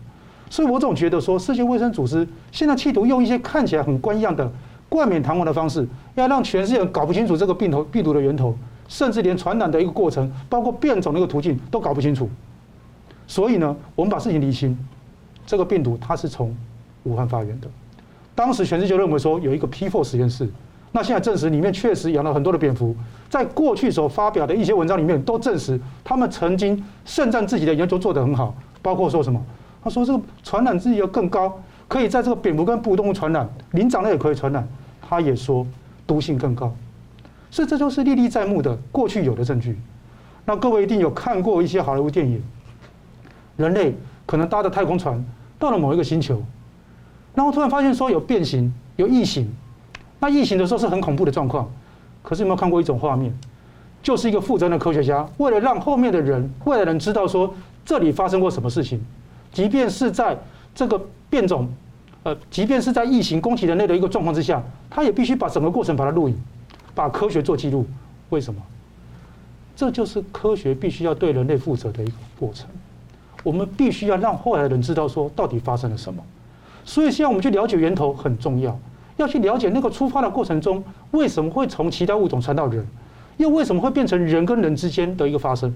[0.50, 4.50] 所以我总觉得说，世界卫生组织现在企图用一些看起来很官样的
[4.88, 8.56] 冠冕堂皇的方式，要让全世界人搞不清楚这个病毒病毒的源头，
[8.86, 12.28] 甚至连传染的一个过程，包括变种的一个途径都搞不清楚。
[13.26, 14.78] 所以呢，我们把事情理清，
[15.46, 16.54] 这个病毒它是从
[17.04, 17.68] 武汉发源的。
[18.34, 20.48] 当时全世界认为说有一个 P4 实验室，
[20.96, 22.94] 那现在证实里面确实养了很多的蝙蝠。
[23.28, 29.44] 在过去所发表的一些文章里面都证实，他们曾经盛赞自己的研究做得很好，包括说什么？
[29.82, 34.66] 他说这个传染力要更高，可以在这个蝙蝠跟哺乳动物传染，灵长类也可以传染。
[35.02, 35.66] 他也说
[36.06, 36.72] 毒性更高，
[37.50, 39.76] 所以这就是历历在目的过去有的证据。
[40.44, 42.40] 那各位一定有看过一些好莱坞电影。
[43.56, 45.22] 人类可能搭着太空船
[45.58, 46.40] 到了某一个星球，
[47.34, 49.52] 然后突然发现说有变形、有异形。
[50.24, 51.70] 那疫情的时候是很恐怖的状况。
[52.22, 53.30] 可是有没有看过一种画面？
[54.02, 57.52] 就是一个负责任的科学家，为了让后面的人、未来人知道说
[57.84, 58.98] 这里发生过什么事情，
[59.52, 60.34] 即便是在
[60.74, 61.68] 这个变种，
[62.22, 66.34] 呃，即便是在异形攻击人类的一个状况之下，他也必须把整个过程把它录影，
[66.94, 67.86] 把科学做记录。
[68.30, 68.62] 为什么？
[69.76, 72.66] 这就是科学必须要对人类负责的一个过程。
[73.42, 76.22] 我们必须要让后来的人知道说到底发生了什么，
[76.86, 78.78] 所以现在我们去了解源头很重要，
[79.24, 82.86] 要去了解那个出发的过程中为什么会从其他物种传到人，
[83.38, 85.74] 又为什么会变成人跟人之间的一个发生，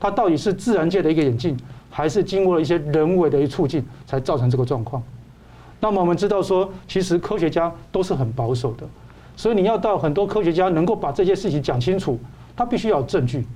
[0.00, 1.56] 它到底是自然界的一个演进，
[1.90, 5.02] 还是经过了一些人为的一促进才造成这个状况？
[5.78, 8.86] 那么我们知道说，其实科学家都是很保守的，
[9.36, 12.18] 所以你要到很多科学家能够把这些事情讲清楚，
[12.56, 13.46] 他必须要有证据。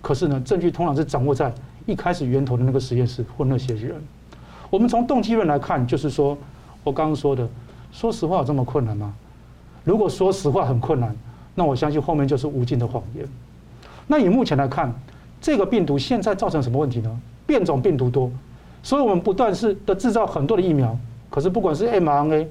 [0.00, 1.52] 可是呢，证据通常是掌握在
[1.86, 4.02] 一开始源头的那个实验室或那些人。
[4.70, 6.36] 我们从动机论来看，就是说
[6.82, 7.48] 我刚刚说的，
[7.92, 9.14] 说实话有这么困难吗？
[9.84, 11.14] 如果说实话很困难，
[11.54, 13.24] 那我相信后面就是无尽的谎言。
[14.06, 14.92] 那以目前来看，
[15.40, 17.20] 这个病毒现在造成什么问题呢？
[17.46, 18.30] 变种病毒多，
[18.82, 20.96] 所以我们不断是的制造很多的疫苗。
[21.28, 22.46] 可是，不管是 mRNA，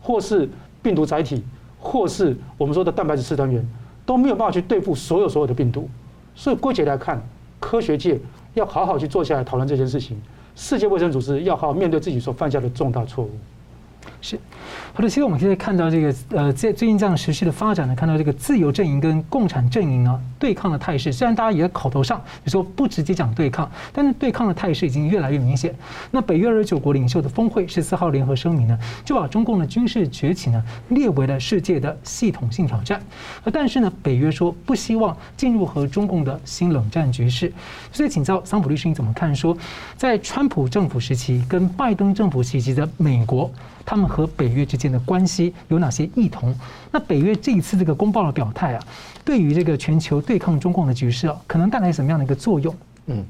[0.00, 0.48] 或是
[0.82, 1.44] 病毒载体，
[1.80, 3.66] 或是我们说的蛋白质次单元，
[4.06, 5.88] 都没有办法去对付所有所有的病毒。
[6.34, 7.20] 所以归结来看，
[7.58, 8.20] 科学界
[8.54, 10.20] 要好好去坐下来讨论这件事情。
[10.54, 13.30] 世界卫生组织要好好面对自己所犯下的重大错误。
[14.20, 14.38] 是，
[14.92, 21.12] 好的，其实我们现在看到这个呃，在最近这样持续的发展呢，看到这个自由阵营跟共产阵营啊对抗的态势。
[21.12, 25.74] 虽然大家也在口头上就说不直接讲对抗，但是对抗的态势已经越来越明显。
[26.10, 33.00] 那北约二十九国领袖的峰会十四号联合声明呢，就把中共的军事崛起呢列为了世界的系统性挑战。
[33.52, 37.52] 但是呢，北约说不希望进入和中共的新冷战局势。
[37.92, 39.34] 所以，请教桑普律师，你怎么看？
[39.34, 39.56] 说
[39.96, 43.48] 在川普政府时期跟拜登政府时期的美国。
[43.88, 46.54] 他们和北约之间的关系有哪些异同？
[46.92, 48.86] 那北约这一次这个公报的表态啊，
[49.24, 52.76] 对于这个全球对抗中共的局势啊，可能带来什么样的一个作用？
[53.06, 53.24] 嗯，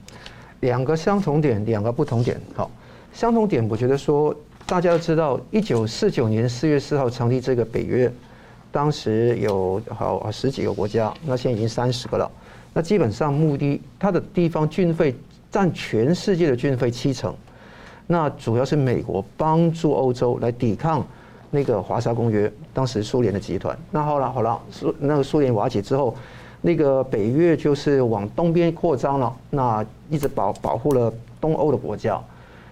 [0.58, 2.40] 两个相同点，两个不同点。
[2.56, 2.68] 好，
[3.12, 4.34] 相同点，我觉得说
[4.66, 8.12] 大家都知道，一九四九年四月四号成立这个北约，
[8.72, 12.28] 当时有好十几个国家，那现在已经三十个了。
[12.74, 15.14] 那基本上目的，它的地方军费
[15.52, 17.32] 占全世界的军费七成。
[18.10, 21.06] 那主要是美国帮助欧洲来抵抗
[21.50, 23.78] 那个华沙公约，当时苏联的集团。
[23.90, 26.16] 那好了好了，苏那个苏联瓦解之后，
[26.62, 32.18] 那个北约就是往东边扩张了，那一直保保护了东欧的国家。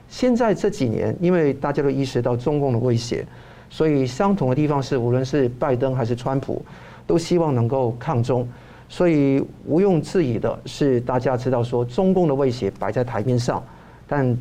[0.08, 3.26] 现在这几年，因为大家都意识到中共的威胁，
[3.68, 6.64] 所以相同的地方是，无论是拜登还是川普，
[7.06, 8.48] 都希望能够抗中。
[8.88, 13.62] 所以毋庸置疑的是，大家知道说中共的威胁摆在台面上，
[14.08, 14.34] 但。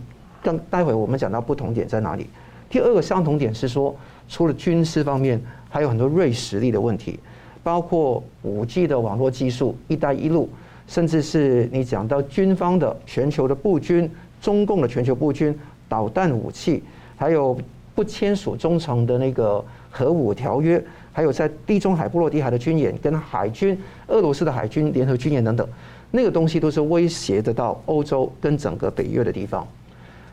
[0.46, 2.28] 但待会我们讲到不同点在哪里？
[2.70, 3.96] 第二个相同点是说，
[4.30, 7.20] 除了军事方面，还有很多锐实力的问题，
[7.64, 10.48] 包括五 G 的网络技术、一带一路，
[10.88, 14.08] 甚至是你讲到军方的全球的布军、
[14.40, 15.58] 中共的全球布军、
[15.90, 16.84] 导弹武器，
[17.18, 17.58] 还有
[17.96, 23.76] 不签署忠诚的那个核武条约，还有在地中海、波罗的海的军演跟海军、
[24.10, 25.68] 俄罗斯的海军联合军演等等，
[26.12, 29.68] 那个东西都是威胁得到欧洲跟整个北约的地方。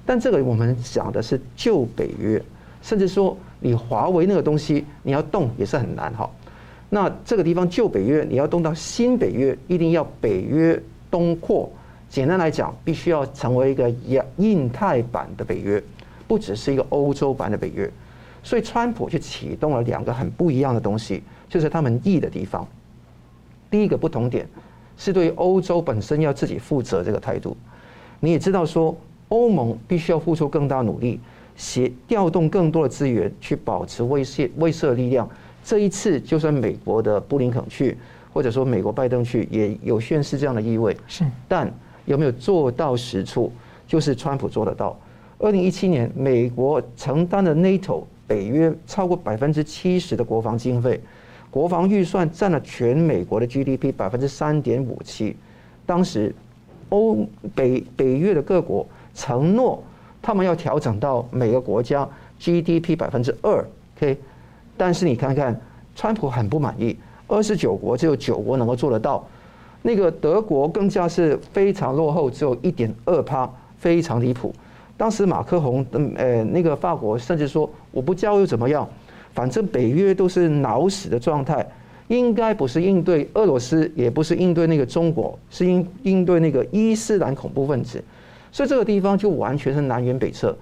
[0.05, 2.43] 但这个我们讲的是旧北约，
[2.83, 6.29] 甚至说你华为那个东西你要动也是很难哈。
[6.91, 11.71] 那这个地方旧北约你要动到新北约，一定要北约东扩。
[12.09, 15.83] 简单来讲，必须要成为一个亚印太版的北约，
[16.27, 17.89] 不只是一个欧洲版的北约。
[18.43, 22.67] 所以川普就启动了两个很不一样的东西，就是他们异的地方。
[23.71, 24.47] 第一个不同点
[24.97, 27.57] 是对欧洲本身要自己负责这个态度。
[28.19, 28.95] 你也知道说。
[29.33, 31.19] 欧盟必须要付出更大努力，
[31.57, 35.27] 协调动更多的资源去保持威慑威慑力量。
[35.65, 37.97] 这一次，就算美国的布林肯去，
[38.31, 40.95] 或者说美国拜登去，也有宣示这样的意味。
[41.09, 41.73] 是，但
[42.05, 43.51] 有没有做到实处？
[43.87, 44.95] 就是川普做得到。
[45.39, 51.01] 二零一七年，美国承担了 NATO 北约超过百分之七十的国防经费，
[51.51, 55.35] 国防预算占了全美国的 GDP 百分之三点五七。
[55.87, 56.35] 当时，
[56.91, 58.87] 欧北北约的各国。
[59.15, 59.83] 承诺
[60.21, 63.65] 他们要调整到每个国家 GDP 百分之二
[63.97, 64.19] ，OK，
[64.77, 65.61] 但是你看看，
[65.95, 66.97] 川普很不满意，
[67.27, 69.27] 二十九国只有九国能够做得到，
[69.83, 74.55] 那个德国更加是非常落后，只有一点二趴，非常离谱。
[74.97, 75.85] 当时马克宏，
[76.17, 78.89] 呃，那个法国甚至说我不交又怎么样，
[79.35, 81.67] 反正北约都是脑死的状态，
[82.09, 88.03] 应该不是应对俄罗斯，也不是应对那个中国，是应应对那个伊斯兰恐怖分子。
[88.53, 90.57] 所以这个地方就完全是南辕北辙。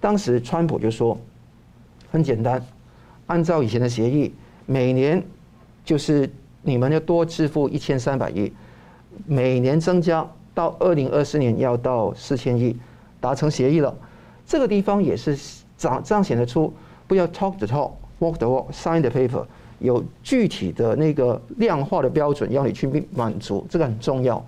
[0.00, 1.18] 当时川普就说
[2.10, 2.64] ：“很简单，
[3.26, 4.32] 按照以前的协议，
[4.64, 5.22] 每年
[5.84, 6.30] 就是
[6.62, 8.52] 你们要多支付一千三百亿，
[9.26, 10.24] 每年增加
[10.54, 12.76] 到二零二四年要到四千亿，
[13.20, 13.92] 达成协议了。
[14.46, 15.36] 这个地方也是
[15.76, 16.72] 彰彰显得出，
[17.08, 19.44] 不要 talk the talk，walk the walk，sign the paper，
[19.80, 24.44] 有具体的那个量化的标准要你去满足，这个很重要。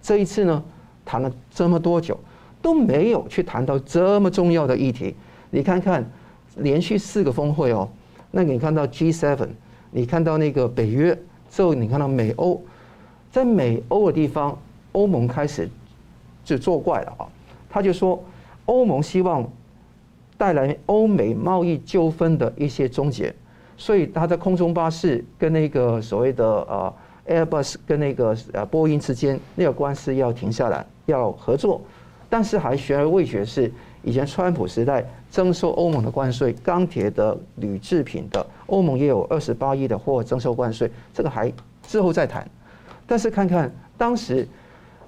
[0.00, 0.62] 这一次呢，
[1.04, 2.18] 谈了这么多久。”
[2.60, 5.14] 都没有去谈到这么重要的议题。
[5.50, 6.04] 你看看，
[6.56, 7.88] 连续四个峰会哦，
[8.30, 9.48] 那你看到 G7，
[9.90, 11.18] 你看到那个北约，
[11.50, 12.62] 之后你看到美欧，
[13.30, 14.58] 在美欧的地方，
[14.92, 15.68] 欧盟开始
[16.44, 17.28] 就作怪了啊，
[17.70, 18.22] 他就说
[18.66, 19.48] 欧盟希望
[20.36, 23.34] 带来欧美贸易纠纷的一些终结，
[23.76, 26.94] 所以他在空中巴士跟那个所谓的呃
[27.26, 31.80] Airbus 跟那个呃波音之间那个官司要停下来，要合作，
[32.28, 33.72] 但是还悬而未决是。
[34.04, 42.48] 以前川普时代征收欧盟的关税，钢铁的、铝制品的，欧盟也有二十八亿的货征收关税，这个还之后再谈。
[43.06, 44.46] 但是看看当时，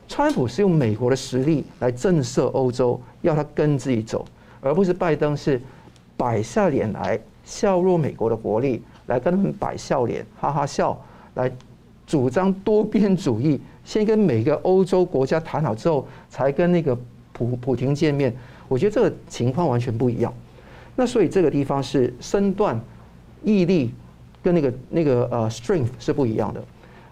[0.08, 4.26] 川普是用美国的实力来震慑欧洲，要他跟自己走，
[4.60, 5.62] 而不是拜登是
[6.16, 11.00] 摆下脸来笑弱美国的国力，来跟他们摆笑脸，哈哈笑，
[11.34, 11.50] 来
[12.10, 16.98] 主张多边主义，先跟每个欧洲国家谈好之后，才跟那个
[17.32, 18.34] 普普廷见面。
[18.66, 20.34] 我觉得这个情况完全不一样，
[20.96, 22.80] 那所以这个地方是身段、
[23.44, 23.94] 毅力
[24.42, 26.60] 跟那个那个呃 strength 是不一样的。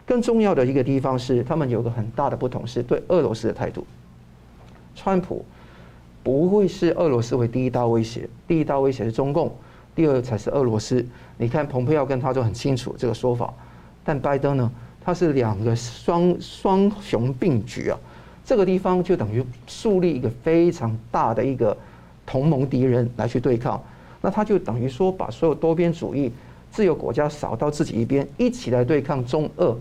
[0.04, 3.86] 更重要的一个地方是，他们有个很大的不同，是对俄罗斯的态度。
[4.96, 5.44] 川普
[6.24, 9.54] 不会视俄罗斯为第一大威胁，第一大威胁是中共，
[9.94, 11.06] 第二才是俄罗斯。
[11.36, 13.54] 你看蓬佩奥跟他就很清楚这个说法，
[14.02, 14.68] 但拜登呢，
[15.08, 17.98] 它是两个双双雄并举啊。
[18.44, 21.74] 这个地方就等于树立一个非常大的一个
[22.26, 23.82] 同盟敌人来去对抗，
[24.20, 26.30] 那他就等于说把所有多边主义、
[26.70, 29.74] 自由国家扫到自己一边，一起来对抗中俄。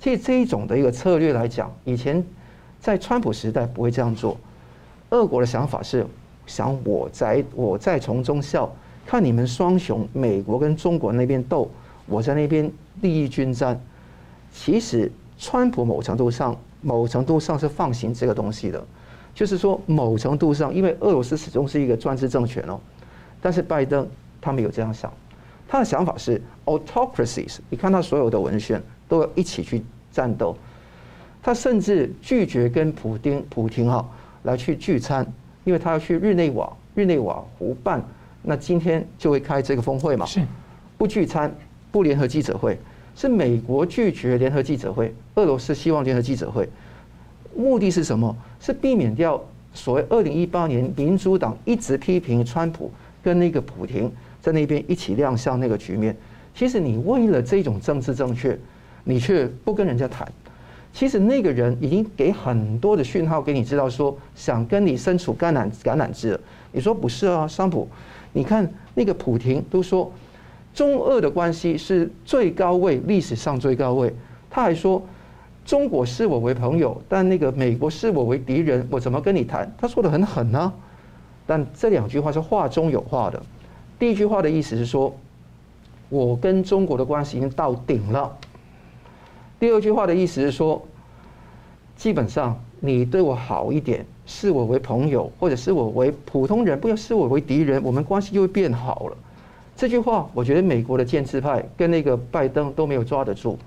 [0.00, 2.20] 其实这一种的一个策略来讲，以前
[2.80, 4.36] 在川普时代不会这样做。
[5.10, 6.04] 俄国的想法是
[6.44, 8.68] 想我在我在从中笑，
[9.06, 11.70] 看你们双雄美国跟中国那边斗，
[12.06, 12.68] 我在那边
[13.00, 13.80] 利益均沾。
[14.52, 16.56] 其实川普某程度上。
[16.84, 18.84] 某程度上是放行这个东西的，
[19.32, 22.76] 就是说某程度上，因为俄罗斯始终是一个专制政权哦，
[23.40, 24.04] 但是拜登
[24.40, 25.08] 他没有这样想，
[25.68, 30.56] 他的想法是 autocracies，你看他所有的文宣都要一起去战斗，
[31.40, 34.04] 他甚至拒绝跟普丁普廷哈
[34.42, 35.24] 来去聚餐，
[35.62, 38.04] 因为他要去日内瓦日内瓦湖办，
[38.42, 40.44] 那今天就会开这个峰会嘛，是
[40.98, 41.54] 不聚餐
[41.92, 42.76] 不联合记者会。
[43.14, 46.68] 是美国拒绝联合记者会，俄罗斯希望联合记者会，
[47.54, 48.34] 目的是什么？
[48.58, 49.42] 是避免掉
[49.74, 52.90] 所谓二零一八年民主党一直批评川普
[53.22, 56.16] 跟那个普廷在那边一起亮相那个局面。
[56.54, 58.58] 其实你为了这种政治正确，
[59.04, 60.26] 你却不跟人家谈。
[60.92, 66.40] 其实那个人已经给很多的讯号给你知道，说想跟你身处橄榄橄榄枝了。
[66.72, 67.86] 你说不是啊，桑普，
[68.32, 70.10] 你看那个普廷都说。
[70.74, 74.14] 中俄的关系是最高位，历史上最高位。
[74.50, 75.02] 他还说，
[75.64, 79.70] 中国视我为朋友，但那个美国视我为敌人，我怎么跟你谈？
[79.78, 80.72] 他说得很狠呢、啊。
[81.46, 83.42] 但这两句话是话中有话的。
[83.98, 85.14] 第一句话的意思是说，
[86.08, 88.36] 我跟中国的关系已经到顶了。
[89.60, 90.82] 第二句话的意思是说，
[91.96, 99.16] 基本上你对我好一点，视我为朋友，或者视我为普通人，不要视我为敌人，我们关系就会变好了。
[99.82, 103.58] 这句话，我觉得美国的建制派跟那个拜登都没有抓得住。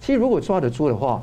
[0.00, 1.22] 其实，如果抓得住的话，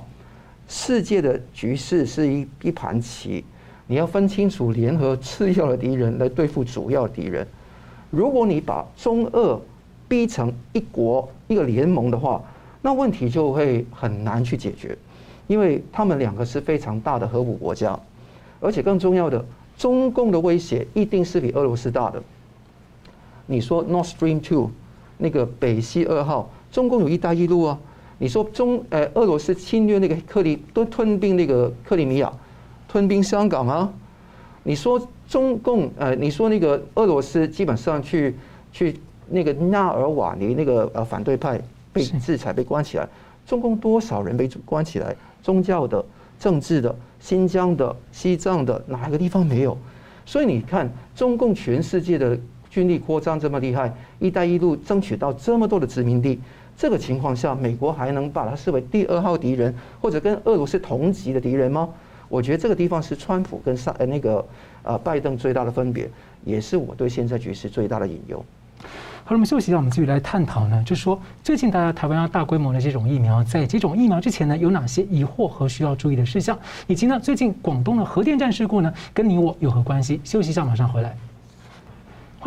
[0.68, 3.44] 世界的局势是一一盘棋，
[3.88, 7.48] 你要分清楚联合次要的敌人来对付主要敌人。
[8.12, 9.60] 如果你把中俄
[10.08, 12.40] 逼成一国一个联盟的话，
[12.84, 14.96] 那问题就会很难去解决，
[15.48, 18.00] 因为他们两个是非常大的核武国家，
[18.60, 19.44] 而且更重要的，
[19.80, 22.22] 中共的威胁一定是比俄罗斯大的。
[23.48, 24.70] 你说 Nord Stream Two
[25.18, 27.80] 那个北溪二号，中共有一带一路啊。
[28.20, 32.32] 你说中呃俄罗斯侵略那个克里都吞并那个克里米亚，
[32.88, 33.92] 吞并香港啊。
[34.64, 38.36] 你说中共呃你说那个俄罗斯基本上去
[38.72, 41.62] 去那个纳尔瓦尼那个呃反对派
[41.94, 43.08] 被制裁被关起来，
[43.46, 45.16] 中共多少人被关起来？
[45.42, 46.04] 宗教的、
[46.38, 49.78] 政治的、新疆的、西藏的哪一个地方没有？
[50.26, 52.38] 所以你看中共全世界的。
[52.78, 56.40] 军力扩张这么厉害，“一带一路”争取到这么多的殖民地，
[56.78, 61.90] 这个情况下，美国还能把它视为第二号敌人，或者跟俄罗斯同级的敌人吗？
[62.30, 64.46] 我觉得这个地方是川普跟上呃那个
[64.84, 66.08] 呃拜登最大的分别，
[66.46, 68.46] 也是我对现在局势最大的隐忧。
[69.24, 76.56] 好了，我们休息一下，我们继续来探讨呢，就是说最近大家台湾要大规模的接种疫苗，在接种疫苗之前呢，有哪些疑惑和需要注意的事项，
[76.86, 80.22] 以及呢最近广东的核电站事故呢，跟你我有何关系？
[80.24, 81.18] 休息一下，马上回来。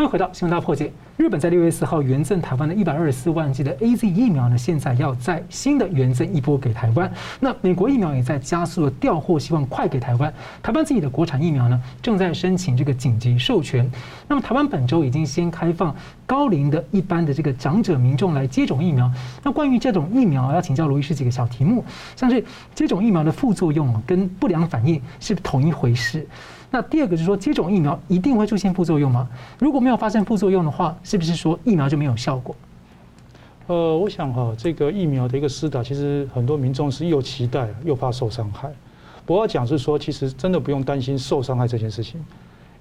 [0.01, 0.90] 欢迎回到新闻大破解。
[1.18, 7.12] 日本在六月四号援赠台湾的一百二十四万剂的 AZ 疫苗呢，现在要再新的援赠一波给台湾。
[7.38, 10.32] 那美国疫苗也在加速的调货，希望快给台湾。
[10.62, 13.86] 台湾自己的国产疫苗呢，正在申请这个紧急授权。
[14.26, 15.94] 那么台湾本周已经先开放
[16.24, 19.12] 高龄的一般的这个长者民众来接种疫苗。
[19.42, 21.84] 那关于这种疫苗，要请教罗医师几个小题目，
[22.16, 22.42] 像是
[22.74, 26.26] 接种疫苗的副作用跟不良反应是同一回事？
[26.73, 29.29] 那第二个是说，接种疫苗一定会出现副作用吗？
[29.59, 32.55] 如果没有发生副作用的话，是不是说疫苗就没有效果？
[33.66, 38.71] 呃，我想哈，这个疫苗的一个施打，其实很多民众是又期待又怕受伤害。
[39.27, 42.25] 不过讲是说，其实真的不用担心受伤害这件事情，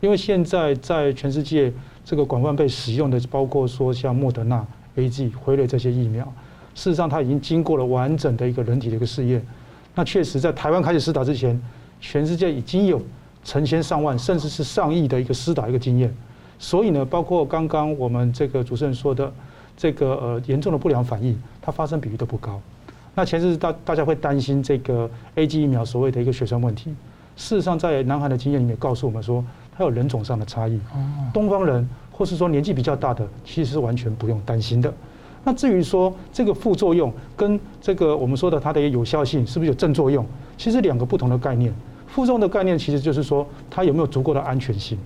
[0.01, 1.73] 因为现在在全世界
[2.05, 4.63] 这个广泛被使用的，包括说像莫德纳、
[4.97, 6.23] A G、辉瑞这些疫苗，
[6.75, 9.43] 事实上它已经经过了完整的一个人体的一个试验。
[9.95, 11.59] 那确实在台湾开始施打之前，
[11.99, 13.01] 全世界已经有。
[13.43, 16.13] 成千上万，甚至是上亿的一个施打一个经验，
[16.57, 19.31] 所以呢，包括刚刚我们这个主持人说的
[19.77, 22.59] 这个呃严重的不良反应，它发生比例都不高。
[23.15, 26.91] 那其实大大家会担心这个 AZ 疫苗所谓的一个血栓问题，
[27.35, 29.43] 事实上在南韩的经验里面告诉我们说，
[29.75, 30.79] 它有人种上的差异。
[31.33, 34.93] 东方人或是说年纪比较大的，其实是完全不用担心的。
[35.43, 40.25] 那至于说这个副作用跟这个我们说的它的有效性是不是有正作用，
[40.57, 41.73] 其实两个不同的概念。
[42.09, 44.97] 副作用的概念其实就是说，它有没有足够的安全性？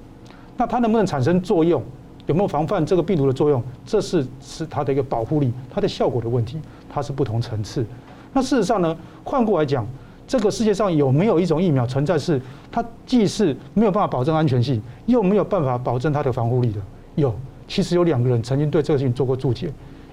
[0.58, 1.84] 那它能不能产生作用？
[2.26, 3.62] 有没有防范这个病毒的作用？
[3.86, 6.58] 这是是它的一个保护力、它的效果的问题，
[6.90, 7.86] 它是不同层次。
[8.32, 9.86] 那事实上呢，换过来讲，
[10.26, 12.42] 这个世界上有没有一种疫苗存在是
[12.72, 16.80] 它既是没有办法保证安全性，又没有办法保证它的防护力的？
[17.16, 17.36] 有，
[17.68, 19.70] 其实有两个人曾经对这个事情做过注解，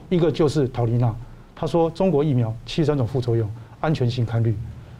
[0.08, 1.14] 一个就是陶丽娜，
[1.54, 3.48] 他说中国疫苗七十三种副作用，
[3.80, 4.52] 安全性堪虑；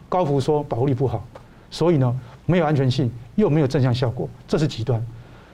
[0.07, 1.21] 高福说保护力不好。
[1.71, 2.15] 所以呢，
[2.45, 5.03] 没有安全性，又没有正向效果，这是极端。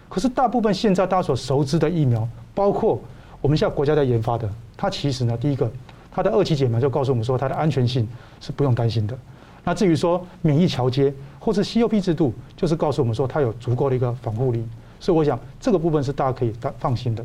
[0.09, 2.99] 可是大部分现在大家所熟知的疫苗，包括
[3.39, 5.71] 我们现在国家在研发的，它其实呢，第一个，
[6.11, 8.07] 它的二期解码就告诉我们说，它的安全性
[8.41, 9.17] 是不用担心的。
[9.63, 14.65] 那至于说免疫桥接或是 COP 制度，就是告诉我们说它有足够的一个防护力。
[14.99, 17.23] 所以我想这个部分是大家可以放心的。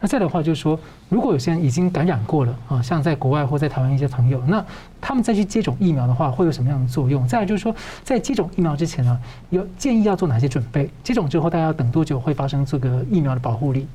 [0.00, 0.78] 那再的话就是说，
[1.08, 4.64] 如果有些人已经感染过了啊，像在国外或在台湾一些朋友，那
[5.00, 7.26] 他们再去接种疫苗的话，会有什么样的作用？
[7.26, 7.74] 再来就是说，
[8.04, 9.18] 在接种疫苗之前呢，
[9.50, 10.88] 有建议要做哪些准备？
[11.02, 13.88] 接种之后大家要等多久会发生这个疫苗的保护力？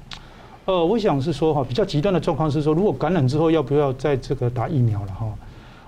[0.65, 5.25] 呃，我想是说哈，比较极端的状况是说，如果感染之后要不要在这个打疫苗了哈？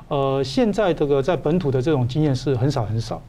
[0.08, 3.22] 呃，现在这个在本土的这种经验是很少很少，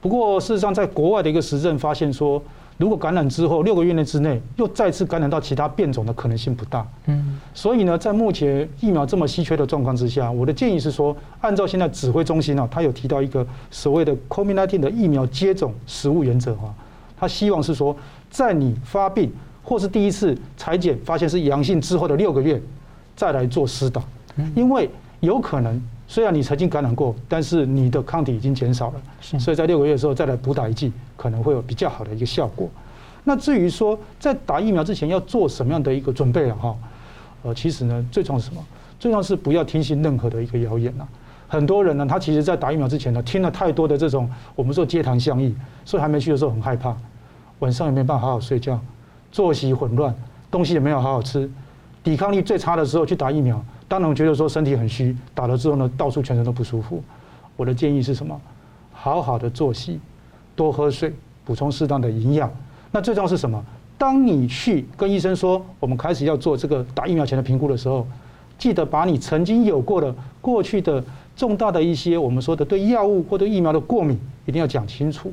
[0.00, 2.40] 不过事实上在国外的一个实证发现说。
[2.80, 16.74] 如果感染之后六个月内之内又再次感染到其他变种的可能性不大，嗯，所以呢，在目前疫苗这么稀缺的状况之下，我的建议是说，按照现在指挥中心啊，他有提到一个所谓的 COVID-19 的疫苗接种实务原则哈，
[17.18, 17.94] 他希望是说，
[18.30, 19.30] 在你发病
[19.62, 22.58] 或是第一次裁剪发现是阳性之后的六个月
[23.14, 24.02] 再来做施打，
[24.54, 24.88] 因为
[25.20, 25.78] 有可能。
[26.08, 32.66] 虽然你曾经感染过，但是你的抗体已经减少了，所以在六个月的时候再来补打一剂，可能会有比较好的一个效果。
[33.24, 36.56] 那至于说在打疫苗之前要做什么样的一个准备啊？
[36.58, 36.76] 哈，
[37.42, 38.64] 呃，其实呢，最重要是什么？
[38.98, 41.06] 最重要是不要听信任何的一个谣言呐。
[41.46, 45.54] 很多人呢，他其实在打疫苗之前呢，听了太多的这种我们说街谈巷议，
[45.84, 46.96] 所以还没去的时候很害怕，
[47.58, 48.80] 晚上也没办法好好睡觉，
[49.30, 50.14] 作息混乱，
[50.50, 51.50] 东西也没有好好吃，
[52.02, 53.62] 抵抗力最差的时候去打疫苗。
[53.86, 57.02] 当然觉得说身体很虚，打了之后呢，到处全身都不舒服。
[57.56, 58.40] 我的建议是什么？
[58.92, 59.98] 好好的作息，
[60.60, 61.10] 多喝水，
[61.42, 62.52] 补充适当的营养。
[62.90, 63.64] 那最重要是什么？
[63.96, 68.06] 当你去跟医生说我们开始要做这个打疫苗前的评估的时候，
[68.58, 71.02] 记得把你曾经有过的过去的
[71.34, 75.32] 重大的一些我们说的对药物或对疫苗的过敏，一定要讲清楚。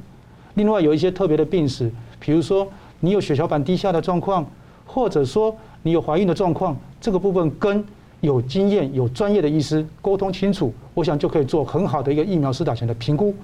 [0.53, 2.65] 另外有一些特别的病史，比如说
[3.01, 4.45] 你有血小板低下的状况，
[4.86, 5.53] 或者说
[5.84, 7.84] 你有怀孕的状况，这个部分跟
[8.21, 13.36] 有经验、有专业的医师沟通清楚，我想就可以做很好的一个疫苗施打前的评估。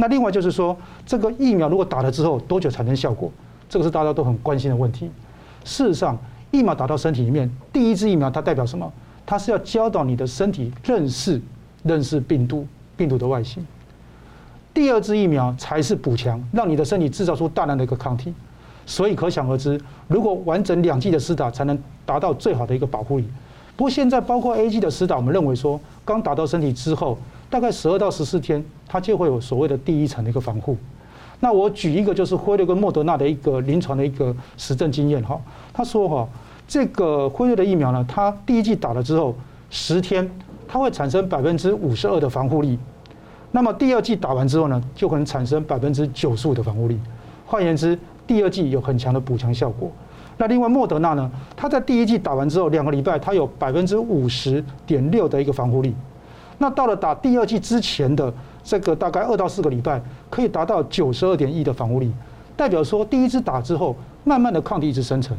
[0.00, 0.74] 那另外就是说，
[1.04, 3.30] 这个疫苗如果打了之后多久才能效果？
[3.68, 5.10] 这个是大家都很关心的问题。
[5.64, 6.16] 事实上，
[6.52, 8.90] 疫苗打到身体里面，第一支疫苗它代表什么？
[9.26, 11.38] 它是要教导你的身体认识、
[11.82, 13.66] 认识病毒、病毒的外形。
[14.72, 18.32] 第二支疫苗才是补强，让你的身体制造出大量的一个抗体。
[18.86, 23.28] 所以可想而知，如果完整两剂的施打，才能达到最好的一个保护力。
[23.76, 27.18] 不过现在包括 A G 的施打，我们认为说，刚打到身体之后，
[27.50, 30.76] 大概十二到十四天，它就会有所谓的第一层的一个防护。
[31.40, 35.40] 那我举一个就是辉瑞跟莫德纳的一个临床的一个实证经验哈，
[35.72, 36.28] 他说哈，
[36.66, 39.34] 这个辉瑞的疫苗呢，它第一剂打了之后
[39.70, 40.28] 十天，
[40.66, 42.76] 它会产生百分之五十二的防护力，
[43.52, 46.98] 那么第二剂打完之后呢，就可能产生百分之九十五的防护力。
[47.46, 47.96] 换言之，
[48.26, 49.90] 第二剂有很强的补强效果。
[50.36, 55.94] 那另外莫德纳呢，它在第一剂打完之后两个礼拜，它有百分之五十点六的一个防护力。
[56.58, 58.32] 那到了打第二剂之前的
[58.64, 62.12] 这个大概二到四个礼拜，可以达到九十二点一的防护力，
[62.56, 63.94] 代表说第一支打之后，
[64.24, 65.36] 慢慢的抗体一直生成，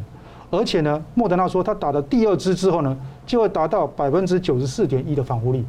[0.50, 2.96] 而且呢，莫德纳说他打了第二支之后呢，
[3.26, 5.64] 就会达到百分之九十四点一的防护力。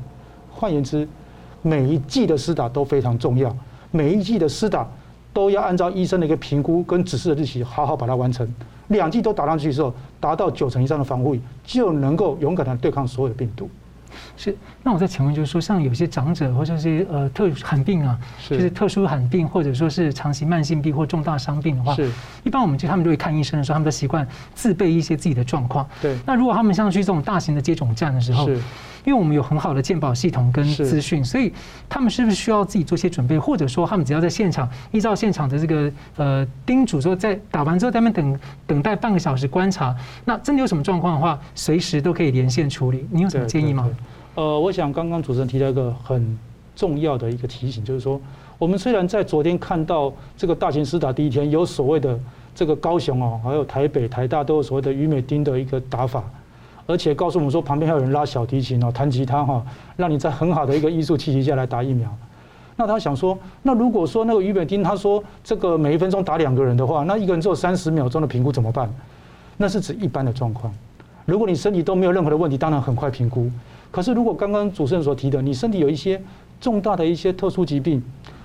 [0.49, 1.07] 换言之，
[1.61, 3.55] 每一剂的施打都非常重要，
[3.91, 4.87] 每一剂的施打
[5.33, 8.47] 都要按照医生的一个评估跟指示的日期，好好把它完成。
[8.87, 13.69] 两剂都打上去之后，达到九成以上的防护力，就能够勇敢的对抗所有的病毒。
[14.37, 18.17] 是，那我再请问，就是说，像有些长者或者是呃特罕病啊，
[18.49, 22.09] 就是特殊罕病，或者说是长期慢性病或重大伤病的话，是，
[22.43, 25.87] 一般我们就他们就会看医生的时候，他们都习惯自备一些自己的状况。
[26.01, 26.17] 对。
[26.25, 28.61] 那如果他们像去这种大型的接种站的时候，是，
[29.03, 31.51] 因为我们有很好的鉴宝系统跟资讯，所以
[31.89, 39.95] 他们是不是需要自己做些准备，或者说他们只要在现场依照现场的这个呃叮嘱说，在打完之后在那边等等待半个小时观察，
[40.25, 43.07] 那真的有什么状况的话，随时都可以连线处理。
[43.11, 43.89] 你有什么建议吗？
[44.35, 46.37] 呃，我想刚刚主持人提到一个很
[46.75, 48.19] 重要的一个提醒，就是说，
[48.57, 52.17] 我们虽然在昨天看到这个大型施打第一天有所谓的
[52.55, 56.23] 这个高雄哦，还有台北、台大都有所谓的于美丁的一个打法，
[56.91, 59.65] 而且告诉我们说旁边还有人拉小提琴哦、弹吉他哈，
[59.95, 62.13] 让你在很好的一个艺术气息下来打疫苗。
[62.75, 68.93] 那他想说，那如果说那个于美丁他说这个每一分钟打两个人的话，那一个人只有三十秒钟的评估怎么办？
[69.55, 70.73] 那是指一般的状况。
[71.25, 73.49] 如果你身体都没有任何的问题，当然很快评估。
[73.89, 76.19] 可是，如果刚刚主持人所提的，你身体有一些
[76.59, 78.03] 重大的一些特殊疾病，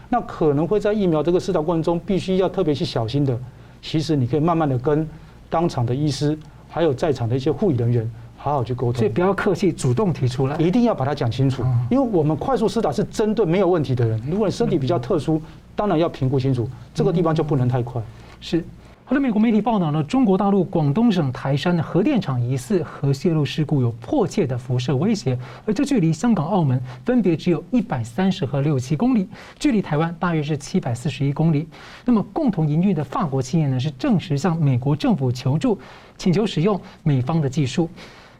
[0.08, 3.36] 那可能会在疫苗这个施打过程中必须要特别去小心的。
[3.80, 5.08] 其实你可以慢慢的跟
[5.48, 6.36] 当场的医师，
[6.68, 8.94] 还有在场的一些护理人员好好去沟通。
[8.94, 11.64] 所以不要客气，主动提出来，一定要把它讲清楚。
[11.90, 15.40] 因为我们快速施打是针对没有问题的人，如果你身体比较特殊，
[15.74, 18.02] 当然要评估清楚，这个地方就不能太快。
[18.40, 18.64] 是。
[19.08, 29.28] 后来，美国媒体报道呢，中国大陆广东省台山的核电厂疑似核泄漏事故有迫切的辐射威胁，而这距离香港、澳门分别只有一百三十和六七公里，
[29.60, 31.68] 距离台湾大约是七百四十一公里。
[32.04, 35.78] 那么，共同营运的法国企业呢，是正式向美国政府求助，
[36.18, 37.88] 请求使用美方的技术。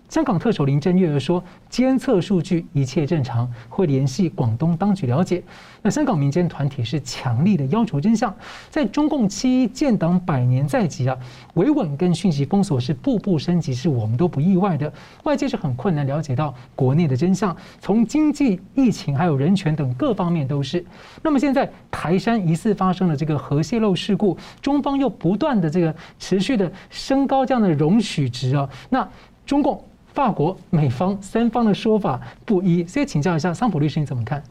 [0.09, 5.43] 香港特首林郑月娥说，监测数据一切正常，会联系广东当局了解。
[5.83, 8.35] 那香港民间团体是强力的要求真相。
[8.71, 11.17] 在中共七一建党百年在即啊，
[11.55, 14.91] 维稳跟讯息封锁是步步升级，是我们都不意外的。
[15.25, 20.85] 外界是很困难了解到国内的真相，从经济、疫情还有人权等各方面都是。
[21.23, 29.07] 那么现在台山疑似发生了这个核泄漏事故，中方又不断的这个持续的升高这样的容许值啊，那
[29.45, 29.85] 中共。
[30.17, 34.43] 法国、美方三方的说法不一，所以请教一下桑普律师，你怎么看？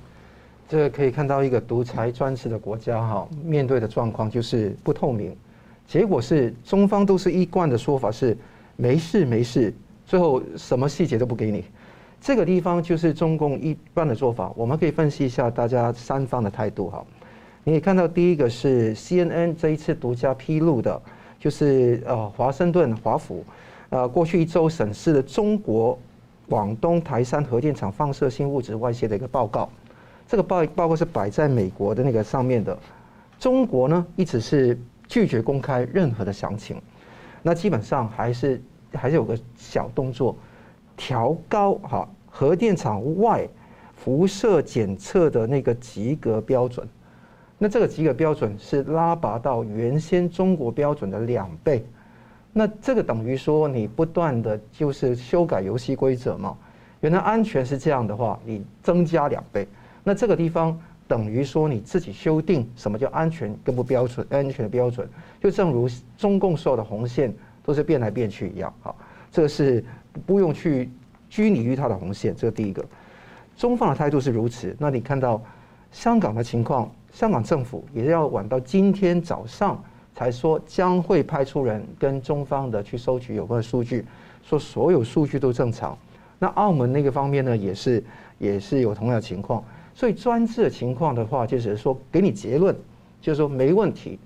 [0.70, 5.36] 这可以看到一个独裁专制的国家哈，面对的状况就是不透明。
[5.88, 8.38] 结果是中方都是一贯的说法是
[8.76, 9.74] 没事没事，
[10.06, 11.66] 最后什么细节都不给你。
[12.22, 14.52] 这个地方就是中共一般的做法。
[14.56, 17.04] 我们可以分析一下大家三方的态度哈。
[17.64, 21.02] 你可以看到第一个是 CNN 这一次独家披露的，
[21.40, 23.44] 就是呃华盛顿华府。
[23.96, 25.98] 呃，过去一周审视了中国
[26.50, 29.70] 广东台山核电厂放射性物质外泄的一个报告，
[30.28, 32.78] 这个报报告是摆在美国的那个上面的，
[33.40, 34.78] 中国呢一直是
[35.08, 36.76] 拒绝公开任何的详情，
[37.42, 40.36] 那基本上还是还是有个小动作，
[40.98, 43.48] 调高哈核电厂外
[43.96, 46.86] 辐射检测的那个及格标准，
[47.58, 51.86] 那这个及格标准是拉拔到原先中国标准的两倍。
[52.58, 56.56] 那这个等于说你不断的就是修改游戏规则嘛？
[57.02, 59.68] 原来安全是这样的话，你增加两倍，
[60.06, 64.26] 那这个地方等于说你自己修订什么叫安全跟不标准？
[64.30, 65.06] 安全的标准
[65.42, 68.74] 就正如中共所有的红线都是变来变去一样。
[68.80, 68.96] 好，
[69.30, 69.84] 这个是
[70.26, 70.90] 不用去
[71.30, 72.34] 拘泥于它的红线。
[72.34, 72.86] 这个第一个，
[73.58, 74.74] 中方的态度是如此。
[74.80, 75.44] 那你看到
[75.92, 79.84] 香港的情况，香港政府也要晚到今天早上。
[80.16, 84.06] 才说将会派出人跟中方的去收取有关的数据，
[84.42, 85.98] 说所有数据都正常。
[86.40, 88.04] 那澳门那个方面呢，也是
[88.40, 89.62] 也是有同样情况。
[89.94, 92.74] 所以专制的情况的话，就是说给你结论，
[93.22, 94.18] 就是说没问题。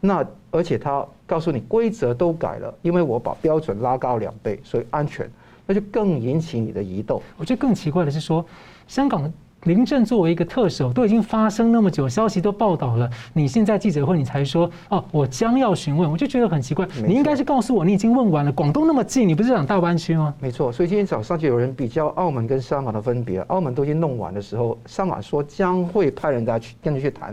[0.00, 5.30] 那而且他告诉你规则都改了，因为我把标准拉高两倍，所以安全，
[5.66, 7.22] 那就更引起你的疑窦。
[7.38, 8.44] 我觉得更奇怪的是说，
[8.86, 9.32] 香港。
[9.64, 16.84] 林郑作为一个特首，都已经发生那么久，消息都报道了，你现在记者会你才说哦，我将要询问，我就觉得很奇怪。
[17.06, 18.50] 你应该是告诉我，你已经问完了。
[18.50, 20.34] 广东那么近，你不是讲大湾区吗？
[20.40, 23.38] 没错，所以今天早上就有人比较澳门跟香港的分别。
[23.42, 27.32] 澳门都已经弄完的时候，香港说将会派人家去跟你去谈。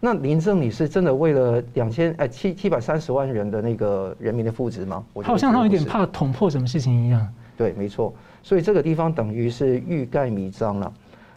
[0.00, 5.02] 那林郑你是真的为了两千哎七七百三十万人的那个人民的福祉吗？
[5.14, 7.26] 我好像他有点怕捅破什么事情一样。
[7.56, 8.12] 对，没错。
[8.42, 10.92] 所以这个地方等于是欲盖弥彰了。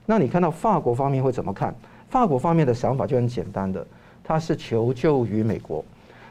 [0.10, 1.76] 那你看到法国方面会怎么看？
[2.10, 3.86] 法国方面的想法就很简单的，
[4.24, 5.84] 他是求救于美国。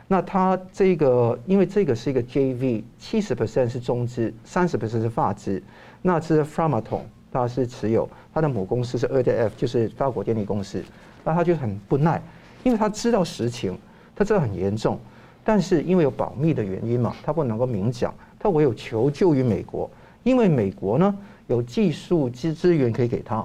[0.08, 5.62] 那他这个因为这个是一个 JV，七十 percent 是中资，三十 percent 是法资。
[6.00, 10.82] 那这 Framatome 他是持有，他的母公司是 EDF，就是法国电力公司。
[11.22, 12.22] 那他就很不耐，
[12.64, 13.76] 因为他知道实情，
[14.14, 14.98] 他知道很严重，
[15.44, 19.90] 但是因为有保密的原因嘛，他不能够明讲，他唯有求救于美国，
[20.22, 21.14] 因为美国呢
[21.48, 23.44] 有技术资资源可以给他，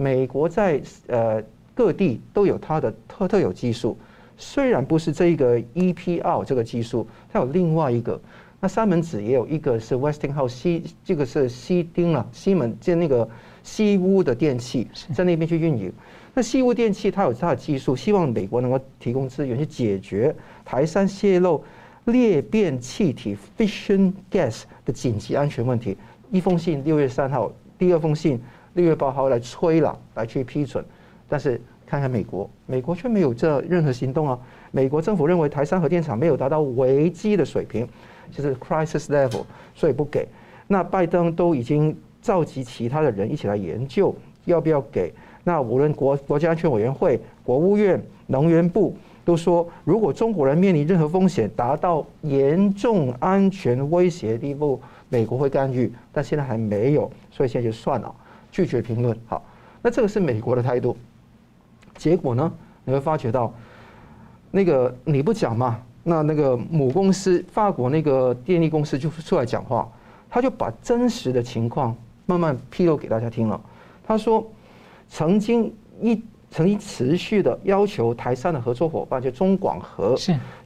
[0.00, 1.42] 美国在呃
[1.74, 3.98] 各地都有它的特特有技术，
[4.36, 8.20] 虽然不是这一个 EPR 这个技术，它有另外一个，
[8.60, 13.28] 那三门子也有一个是 Westinghouse 西，这个是西丁了，西门建那个
[13.64, 15.92] 西屋的电器在那边去运营。
[16.32, 20.32] 那西屋电器它有它的技术，希望美国能够提供资源去解决
[20.64, 21.60] 台山泄漏
[22.04, 25.96] 裂变气体 fission gas 的紧急安全问题。
[26.30, 28.40] 一封信六月三号，第二封信
[28.74, 30.84] 六月八号来催了，来去批准。
[31.28, 34.38] 但是看看美国，美国却没有这任何行动啊！
[34.70, 37.88] 美国政府认为台山核电厂没有达到危机的水平，
[38.30, 39.42] 就是 crisis level，
[39.74, 40.26] 所以不给。
[40.66, 44.14] 那拜登都已经召集其他的人一起来研究
[44.44, 45.12] 要不要给。
[45.44, 48.94] 那无论国国家安全委员会、国务院、能源部
[49.24, 55.90] 都说，如果中国人面临任何风险，达到严重安全威胁的地步，美国会干预。
[56.12, 58.14] 但现在还没有，所以现在就算了，
[58.50, 59.16] 拒绝评论。
[59.26, 59.44] 好，
[59.82, 60.96] 那这个是美国的态度。
[61.96, 62.52] 结果呢，
[62.84, 63.52] 你会发觉到，
[64.50, 69.90] 那个你不讲嘛，那那个母公司法国那个电力公司就出来讲话，
[70.28, 71.96] 他就把真实的情况
[72.26, 73.60] 慢慢披露给大家听了。
[74.06, 74.46] 他说。
[75.10, 80.14] 曾经一曾经持续的要求台山的合作伙伴，就中广核，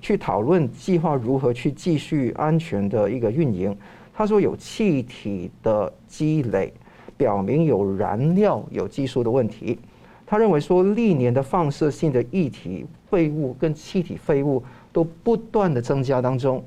[0.00, 3.72] 去讨论计划如何去继续安全的一个运营。
[4.12, 6.74] 他说有气体的积累，
[7.22, 9.78] 表明有燃料有技术的问题。
[10.26, 14.60] 他认为说历年的放射性的液体废物跟气体废物
[14.92, 16.64] 都不断的增加当中。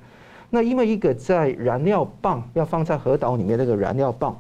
[0.50, 4.34] 那因为一个在燃料棒要放在核岛里面那个燃料棒。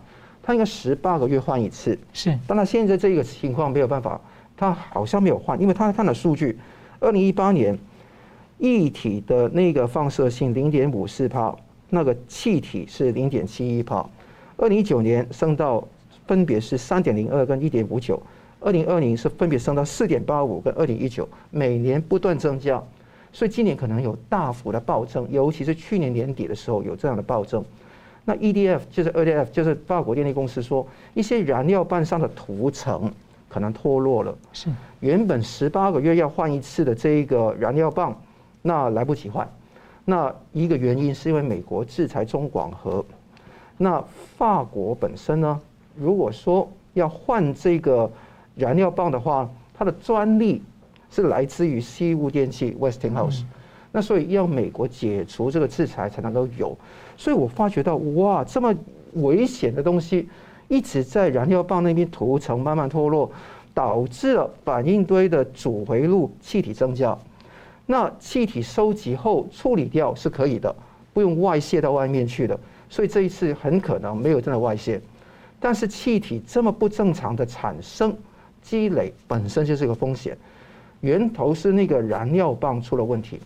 [0.47, 2.37] 它应该十八个月换一次，是。
[2.45, 4.21] 但他现在这个情况没有办法，
[4.55, 6.55] 它好像没有换，因为他看了数据，
[6.99, 7.75] 二零一八年
[8.59, 11.55] 液体的那个放射性零点五四帕，
[11.89, 14.07] 那个气体是零点七一帕，
[14.57, 15.83] 二零一九年升到
[16.27, 18.21] 分别是三点零二跟一点五九，
[18.59, 22.81] 二零二零是分别升到四点八五跟二零一九，每年不断增加，
[23.31, 27.63] 所以今年可能有大幅的暴增，尤其是去年年底的时候有这样的暴增。
[28.27, 33.11] 那 EDF 就是 EDF，就是法国电力公司说，一些燃料棒上的涂层
[33.47, 34.35] 可能脱落了。
[34.51, 34.67] 是
[34.99, 38.19] 原本十八个月要换一次的这一个燃料棒，
[38.63, 39.47] 那来不及换。
[40.05, 43.05] 那一个原因是因为美国制裁中广核。
[43.77, 44.03] 那
[44.37, 45.61] 法国本身呢，
[45.97, 48.09] 如果说要换这个
[48.55, 50.61] 燃料棒的话，它的专利
[51.09, 53.43] 是来自于西屋电器 Westinghouse。
[53.91, 56.77] 那所以要美国解除这个制裁才能够有。
[57.15, 58.75] 所以我发觉到，哇，这么
[59.13, 60.27] 危险的东西
[60.67, 63.31] 一直在燃料棒那边涂层慢慢脱落，
[63.73, 67.17] 导致了反应堆的主回路气体增加。
[67.85, 70.75] 那气体收集后处理掉是可以的，
[71.13, 72.59] 不用外泄到外面去的。
[72.89, 74.99] 所以这一次很可能没有真的外泄，
[75.65, 78.15] 但是气体这么不正常的产生
[78.61, 80.37] 积累本身就是一个风险，
[81.01, 83.39] 源头是那个燃料棒出了问题。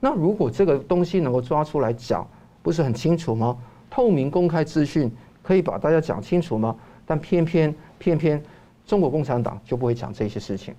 [0.00, 2.26] 那如果这个东西能够抓出来讲，
[2.62, 3.58] 不是很清楚吗？
[3.90, 6.74] 透明公开资讯可以把大家讲清楚吗？
[7.04, 8.42] 但偏偏偏偏
[8.86, 10.74] 中国共产党就不会讲这些事情，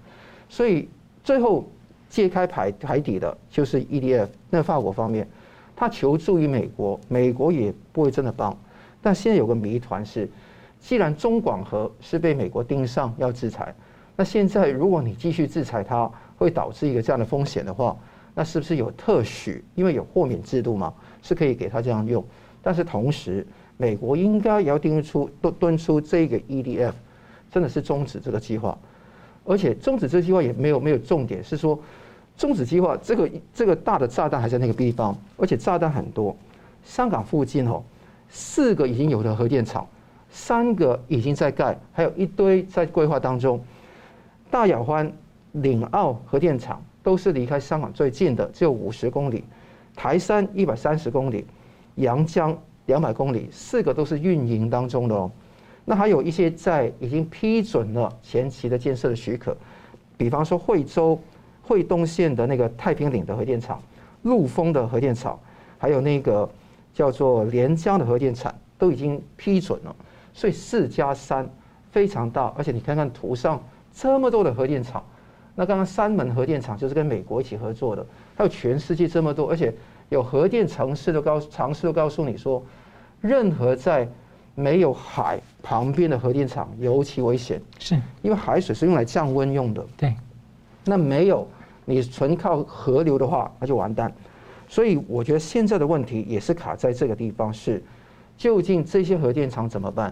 [0.50, 0.90] 所以
[1.24, 1.64] 最后
[2.10, 5.30] 揭开牌牌底的就是 EDF，那法国方面，
[5.76, 8.58] 他求助于美国，美国也不会真的帮。
[9.04, 10.28] 但现在有个谜团是，
[10.80, 13.76] 既然中广核是被美国盯上要制裁，
[14.16, 17.96] 那现在如果你继续制裁它，会导致一个这样的风险的话，
[18.34, 19.64] 那是不是有特许？
[19.76, 20.92] 因为有豁免制度嘛。
[21.26, 22.22] 是可以给他这样用，
[22.62, 23.48] 但是同时，
[23.78, 26.92] 美国应该也要定出蹲蹲出这个 EDF，
[27.50, 28.78] 真的是终止这个计划，
[29.46, 31.80] 而且终止这个计划也没有没有重点，是说
[32.36, 36.36] 终止计划这个这个大的炸弹还在那个地方，而且炸弹很多，
[36.84, 37.82] 香港附近哦，
[38.36, 39.88] 四个已经有的核电厂，
[40.32, 43.64] 三个已经在盖，还有一堆在规划当中，
[44.50, 45.10] 大亚湾、
[45.52, 49.44] 岭澳核电厂都是离开香港最近的，只有五十公里。
[49.96, 51.46] 台山一百三十公里，
[51.96, 52.58] 阳江
[52.88, 55.30] 两百公里，四个都是运营当中的哦。
[55.86, 59.56] 那还有一些在已经批准了前期的建设的许可，
[60.18, 61.22] 比方说惠州、
[61.62, 63.80] 惠东县的那个太平岭的核电厂、
[64.24, 65.40] 陆丰的核电厂，
[65.78, 66.50] 还有那个
[66.94, 69.96] 叫做连江的核电厂，都已经批准了。
[70.34, 71.48] 所以四加三
[71.92, 73.62] 非常大，而且你看看图上
[73.94, 75.04] 这么多的核电厂，
[75.56, 79.74] 那刚刚三门核电厂就是跟美国一起合作的，还有全世界这么多，而且
[80.10, 82.64] 有核电城市都告尝试都告诉你说，
[83.22, 84.08] 任何在
[84.56, 89.86] 没有海旁边的核电厂尤其危险，是因为海水是用来降温用的。
[89.98, 90.16] 对，
[90.84, 91.48] 那没有
[91.86, 94.12] 你纯靠河流的话，那就完蛋。
[94.74, 97.80] 所以我觉得现在的问题也是卡在这个地方，是
[98.36, 100.12] 究竟这些核电厂怎么办？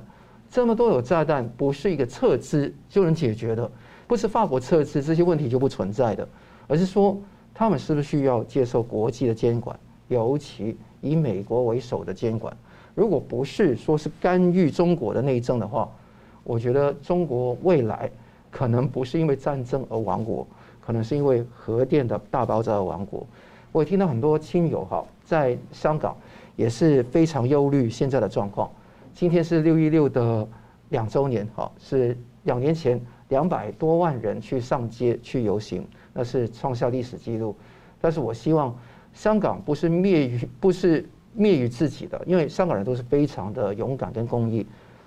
[0.51, 3.67] 这么多有炸弹，不是一个撤资就能解决的，
[4.05, 6.29] 不是法国撤资这些问题就不存在的，
[6.67, 7.19] 而是说
[7.55, 9.75] 他们是不是需要接受国际的监管，
[10.09, 12.55] 尤其以美国为首的监管。
[12.93, 15.89] 如果不是说是干预中国的内政的话，
[16.43, 18.11] 我觉得中国未来
[18.51, 20.45] 可能不是因为战争而亡国，
[20.79, 23.25] 可能是因为核电的大爆炸而亡国。
[23.71, 26.15] 我也听到很多亲友哈，在香港
[26.55, 28.69] 也是非常忧虑现在的状况。
[29.13, 30.47] 今天是六一六的
[30.89, 32.99] 两周年哈，是两年前
[33.29, 37.55] 两百多万人去上街去游行，那是创下历史记录。
[37.99, 38.75] 但是我希望
[39.13, 41.07] 香港不是灭于不是。
[41.33, 44.65] 灭于自己的，因为香港人都是非常的勇敢跟公益。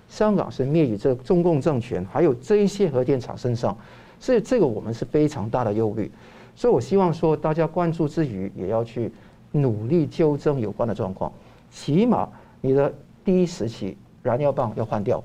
[0.09, 3.77] 香港是灭于这中共政权，还有这一些核电厂身上，
[4.19, 6.11] 所以这个我们是非常大的忧虑。
[6.55, 9.11] 所以我希望说，大家关注之余，也要去
[9.51, 11.31] 努力纠正有关的状况。
[11.69, 12.27] 起码
[12.61, 12.93] 你的
[13.23, 15.21] 第一时期燃料棒要换掉，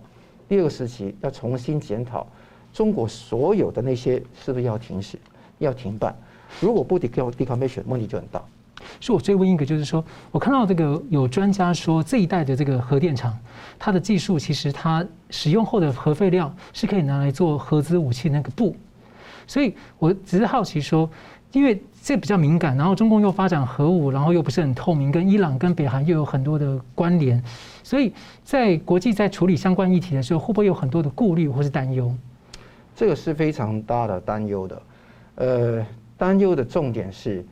[0.49, 2.27] 第二个时期要重新检讨
[2.73, 5.19] 中国所有的那些是不是要停止、
[5.59, 6.15] 要停办。
[6.61, 8.43] 如果不 decommission，问题就很大。
[8.99, 10.03] 是我追问一个，就是说
[10.33, 13.39] 我看到这个有专家说，这一代的这个核电厂，
[13.79, 18.75] 它的技术其实它使用后的核废料是可以拿来做核子武器那个布，
[19.51, 21.11] 所以我只是好奇说，
[21.51, 27.43] 因为这比较敏感，然后中共又发展核武，然后又不是很透明，跟伊朗跟北韩又有很多的关联，
[27.83, 28.13] 所以
[28.45, 32.15] 在国际在处理相关议题的时候，会不会有很多的顾虑或是担忧？
[32.95, 34.83] 这个是非常大的担忧的，
[35.35, 35.87] 呃，
[36.17, 37.45] 担忧的重点是。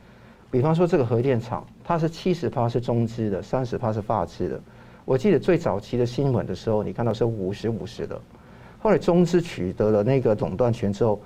[0.53, 4.61] 比方说，这个核电厂，它是七十趴是中资的，三十趴是法资的。
[5.05, 8.19] 我记得最早期的新闻的时候，你看到是五十五十的。
[8.79, 11.21] 后来中资取得了那个垄断权之后，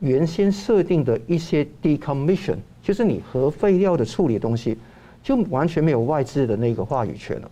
[0.00, 4.76] 原先设定的一些 decommission，就是你核废料的处理的东西，
[5.22, 7.50] 就完全没有外资的那个话语权了。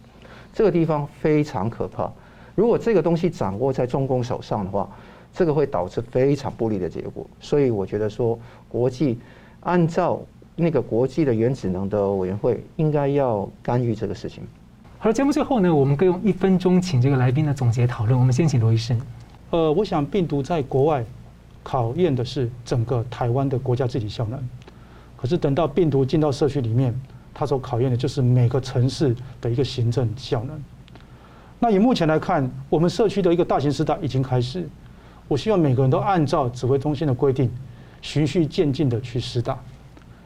[0.53, 2.11] 这个地方非常可怕。
[2.55, 4.88] 如果这个东西掌握在中共手上的话，
[5.32, 7.26] 这个会导致非常不利的结果。
[7.40, 8.38] 所以我觉得说，
[8.68, 9.18] 国际
[9.61, 10.20] 按照。
[10.57, 14.45] 那个国际的原子能的委员会应该要干预这个事情。
[15.01, 18.16] 好了，节目最后呢，我们可以用一分钟请这个来宾呢总结讨论。
[18.16, 18.97] 我们先请罗医生。
[19.51, 21.05] 呃，我想病毒在国外
[21.64, 24.38] 考验的是整个台湾的国家治理效能，
[25.16, 26.94] 可是等到病毒进到社区里面，
[27.32, 30.62] 它所考验的就是每个城市的一个行政效能。
[31.58, 34.68] 那以目前来看，我们社区的一个大型施打已经开始，
[35.26, 37.50] 我希望每个人都按照指挥中心的规定，
[38.02, 39.58] 循序渐进的去施打。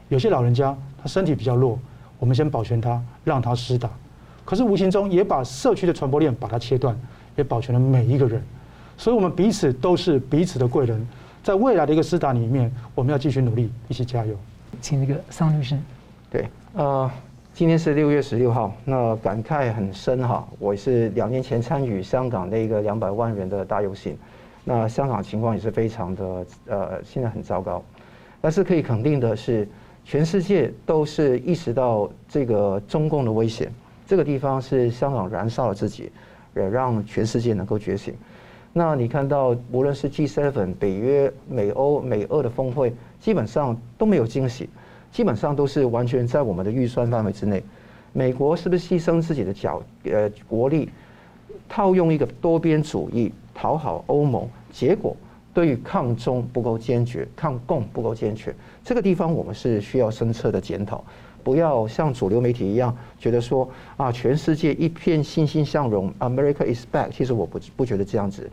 [0.09, 1.79] 有些老人家他身体比较弱，
[2.19, 3.89] 我们先保全他，让他施打。
[4.43, 6.99] 可是无形中也把社区的传播链把它切断，
[7.37, 8.43] 也保全了每一个人。
[8.97, 11.07] 所以，我们彼此都是彼此的贵人。
[11.43, 14.35] 在未来的一个施打里面，我们要继续努力，一起加油。
[14.81, 15.77] 请那个桑律师。
[16.29, 17.09] 对，呃，
[17.53, 20.47] 今天是六月十六号，那感慨很深哈。
[20.59, 24.17] 我是两年前参与香港的一个两百万人的大游行，
[24.63, 27.83] 那香港情况也是非常的呃，现在很糟糕。
[28.41, 29.67] 但是可以肯定的是。
[30.05, 33.71] 全世界都是意识到这个中共的危险，
[34.07, 36.11] 这个地方是香港燃烧了自己，
[36.55, 38.15] 也让全世界能够觉醒。
[38.71, 44.69] 那你看到，无论是 G7、北约、美欧、美俄的峰会，基本上都没有惊喜，
[45.11, 47.63] 基本上都是完全在我们的预算范围之内。
[48.13, 50.89] 美国是不是牺牲自己的角呃国力，
[51.67, 55.15] 套用一个多边主义讨好欧盟，结果？
[55.51, 61.03] 对于抗中不够坚决，抗共不够坚决，这个地方我们是需要深刻的检讨，
[61.43, 67.09] 不要像主流媒体一样觉得说啊，全世界一片欣欣向荣，America is back。
[67.11, 68.49] 其实我不不觉得这样子，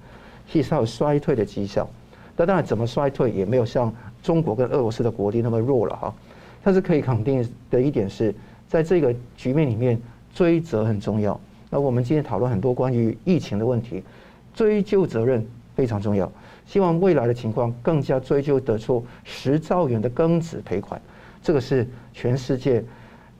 [0.50, 1.86] 其实它有衰退的迹象。
[2.36, 6.14] 那当然怎么衰退也没有像中国跟俄罗斯的国力那么弱了哈。
[6.62, 8.34] 但是可以肯定的一点是，
[8.68, 10.00] 在这个局面里面，
[10.34, 11.40] 追责很重要。
[11.70, 14.02] 那我们今天讨论很多关于疫情的问题，
[14.52, 16.30] 追究责任非常重要。
[16.66, 21.00] 希望未来的情况更加追究得出十兆元的庚子赔款，
[21.46, 22.82] 这个是全世界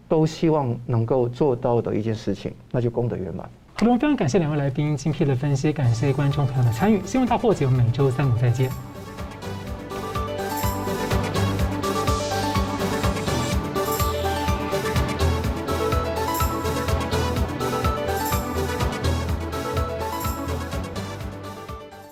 [0.07, 3.50] 都希望能够做到的一件事情，那就功德圆满。
[3.74, 7.00] 好的，非常感谢两位来宾精辟的分析，感谢观众朋友的参与。
[7.04, 8.70] 新闻大破解，我们每周三五再见。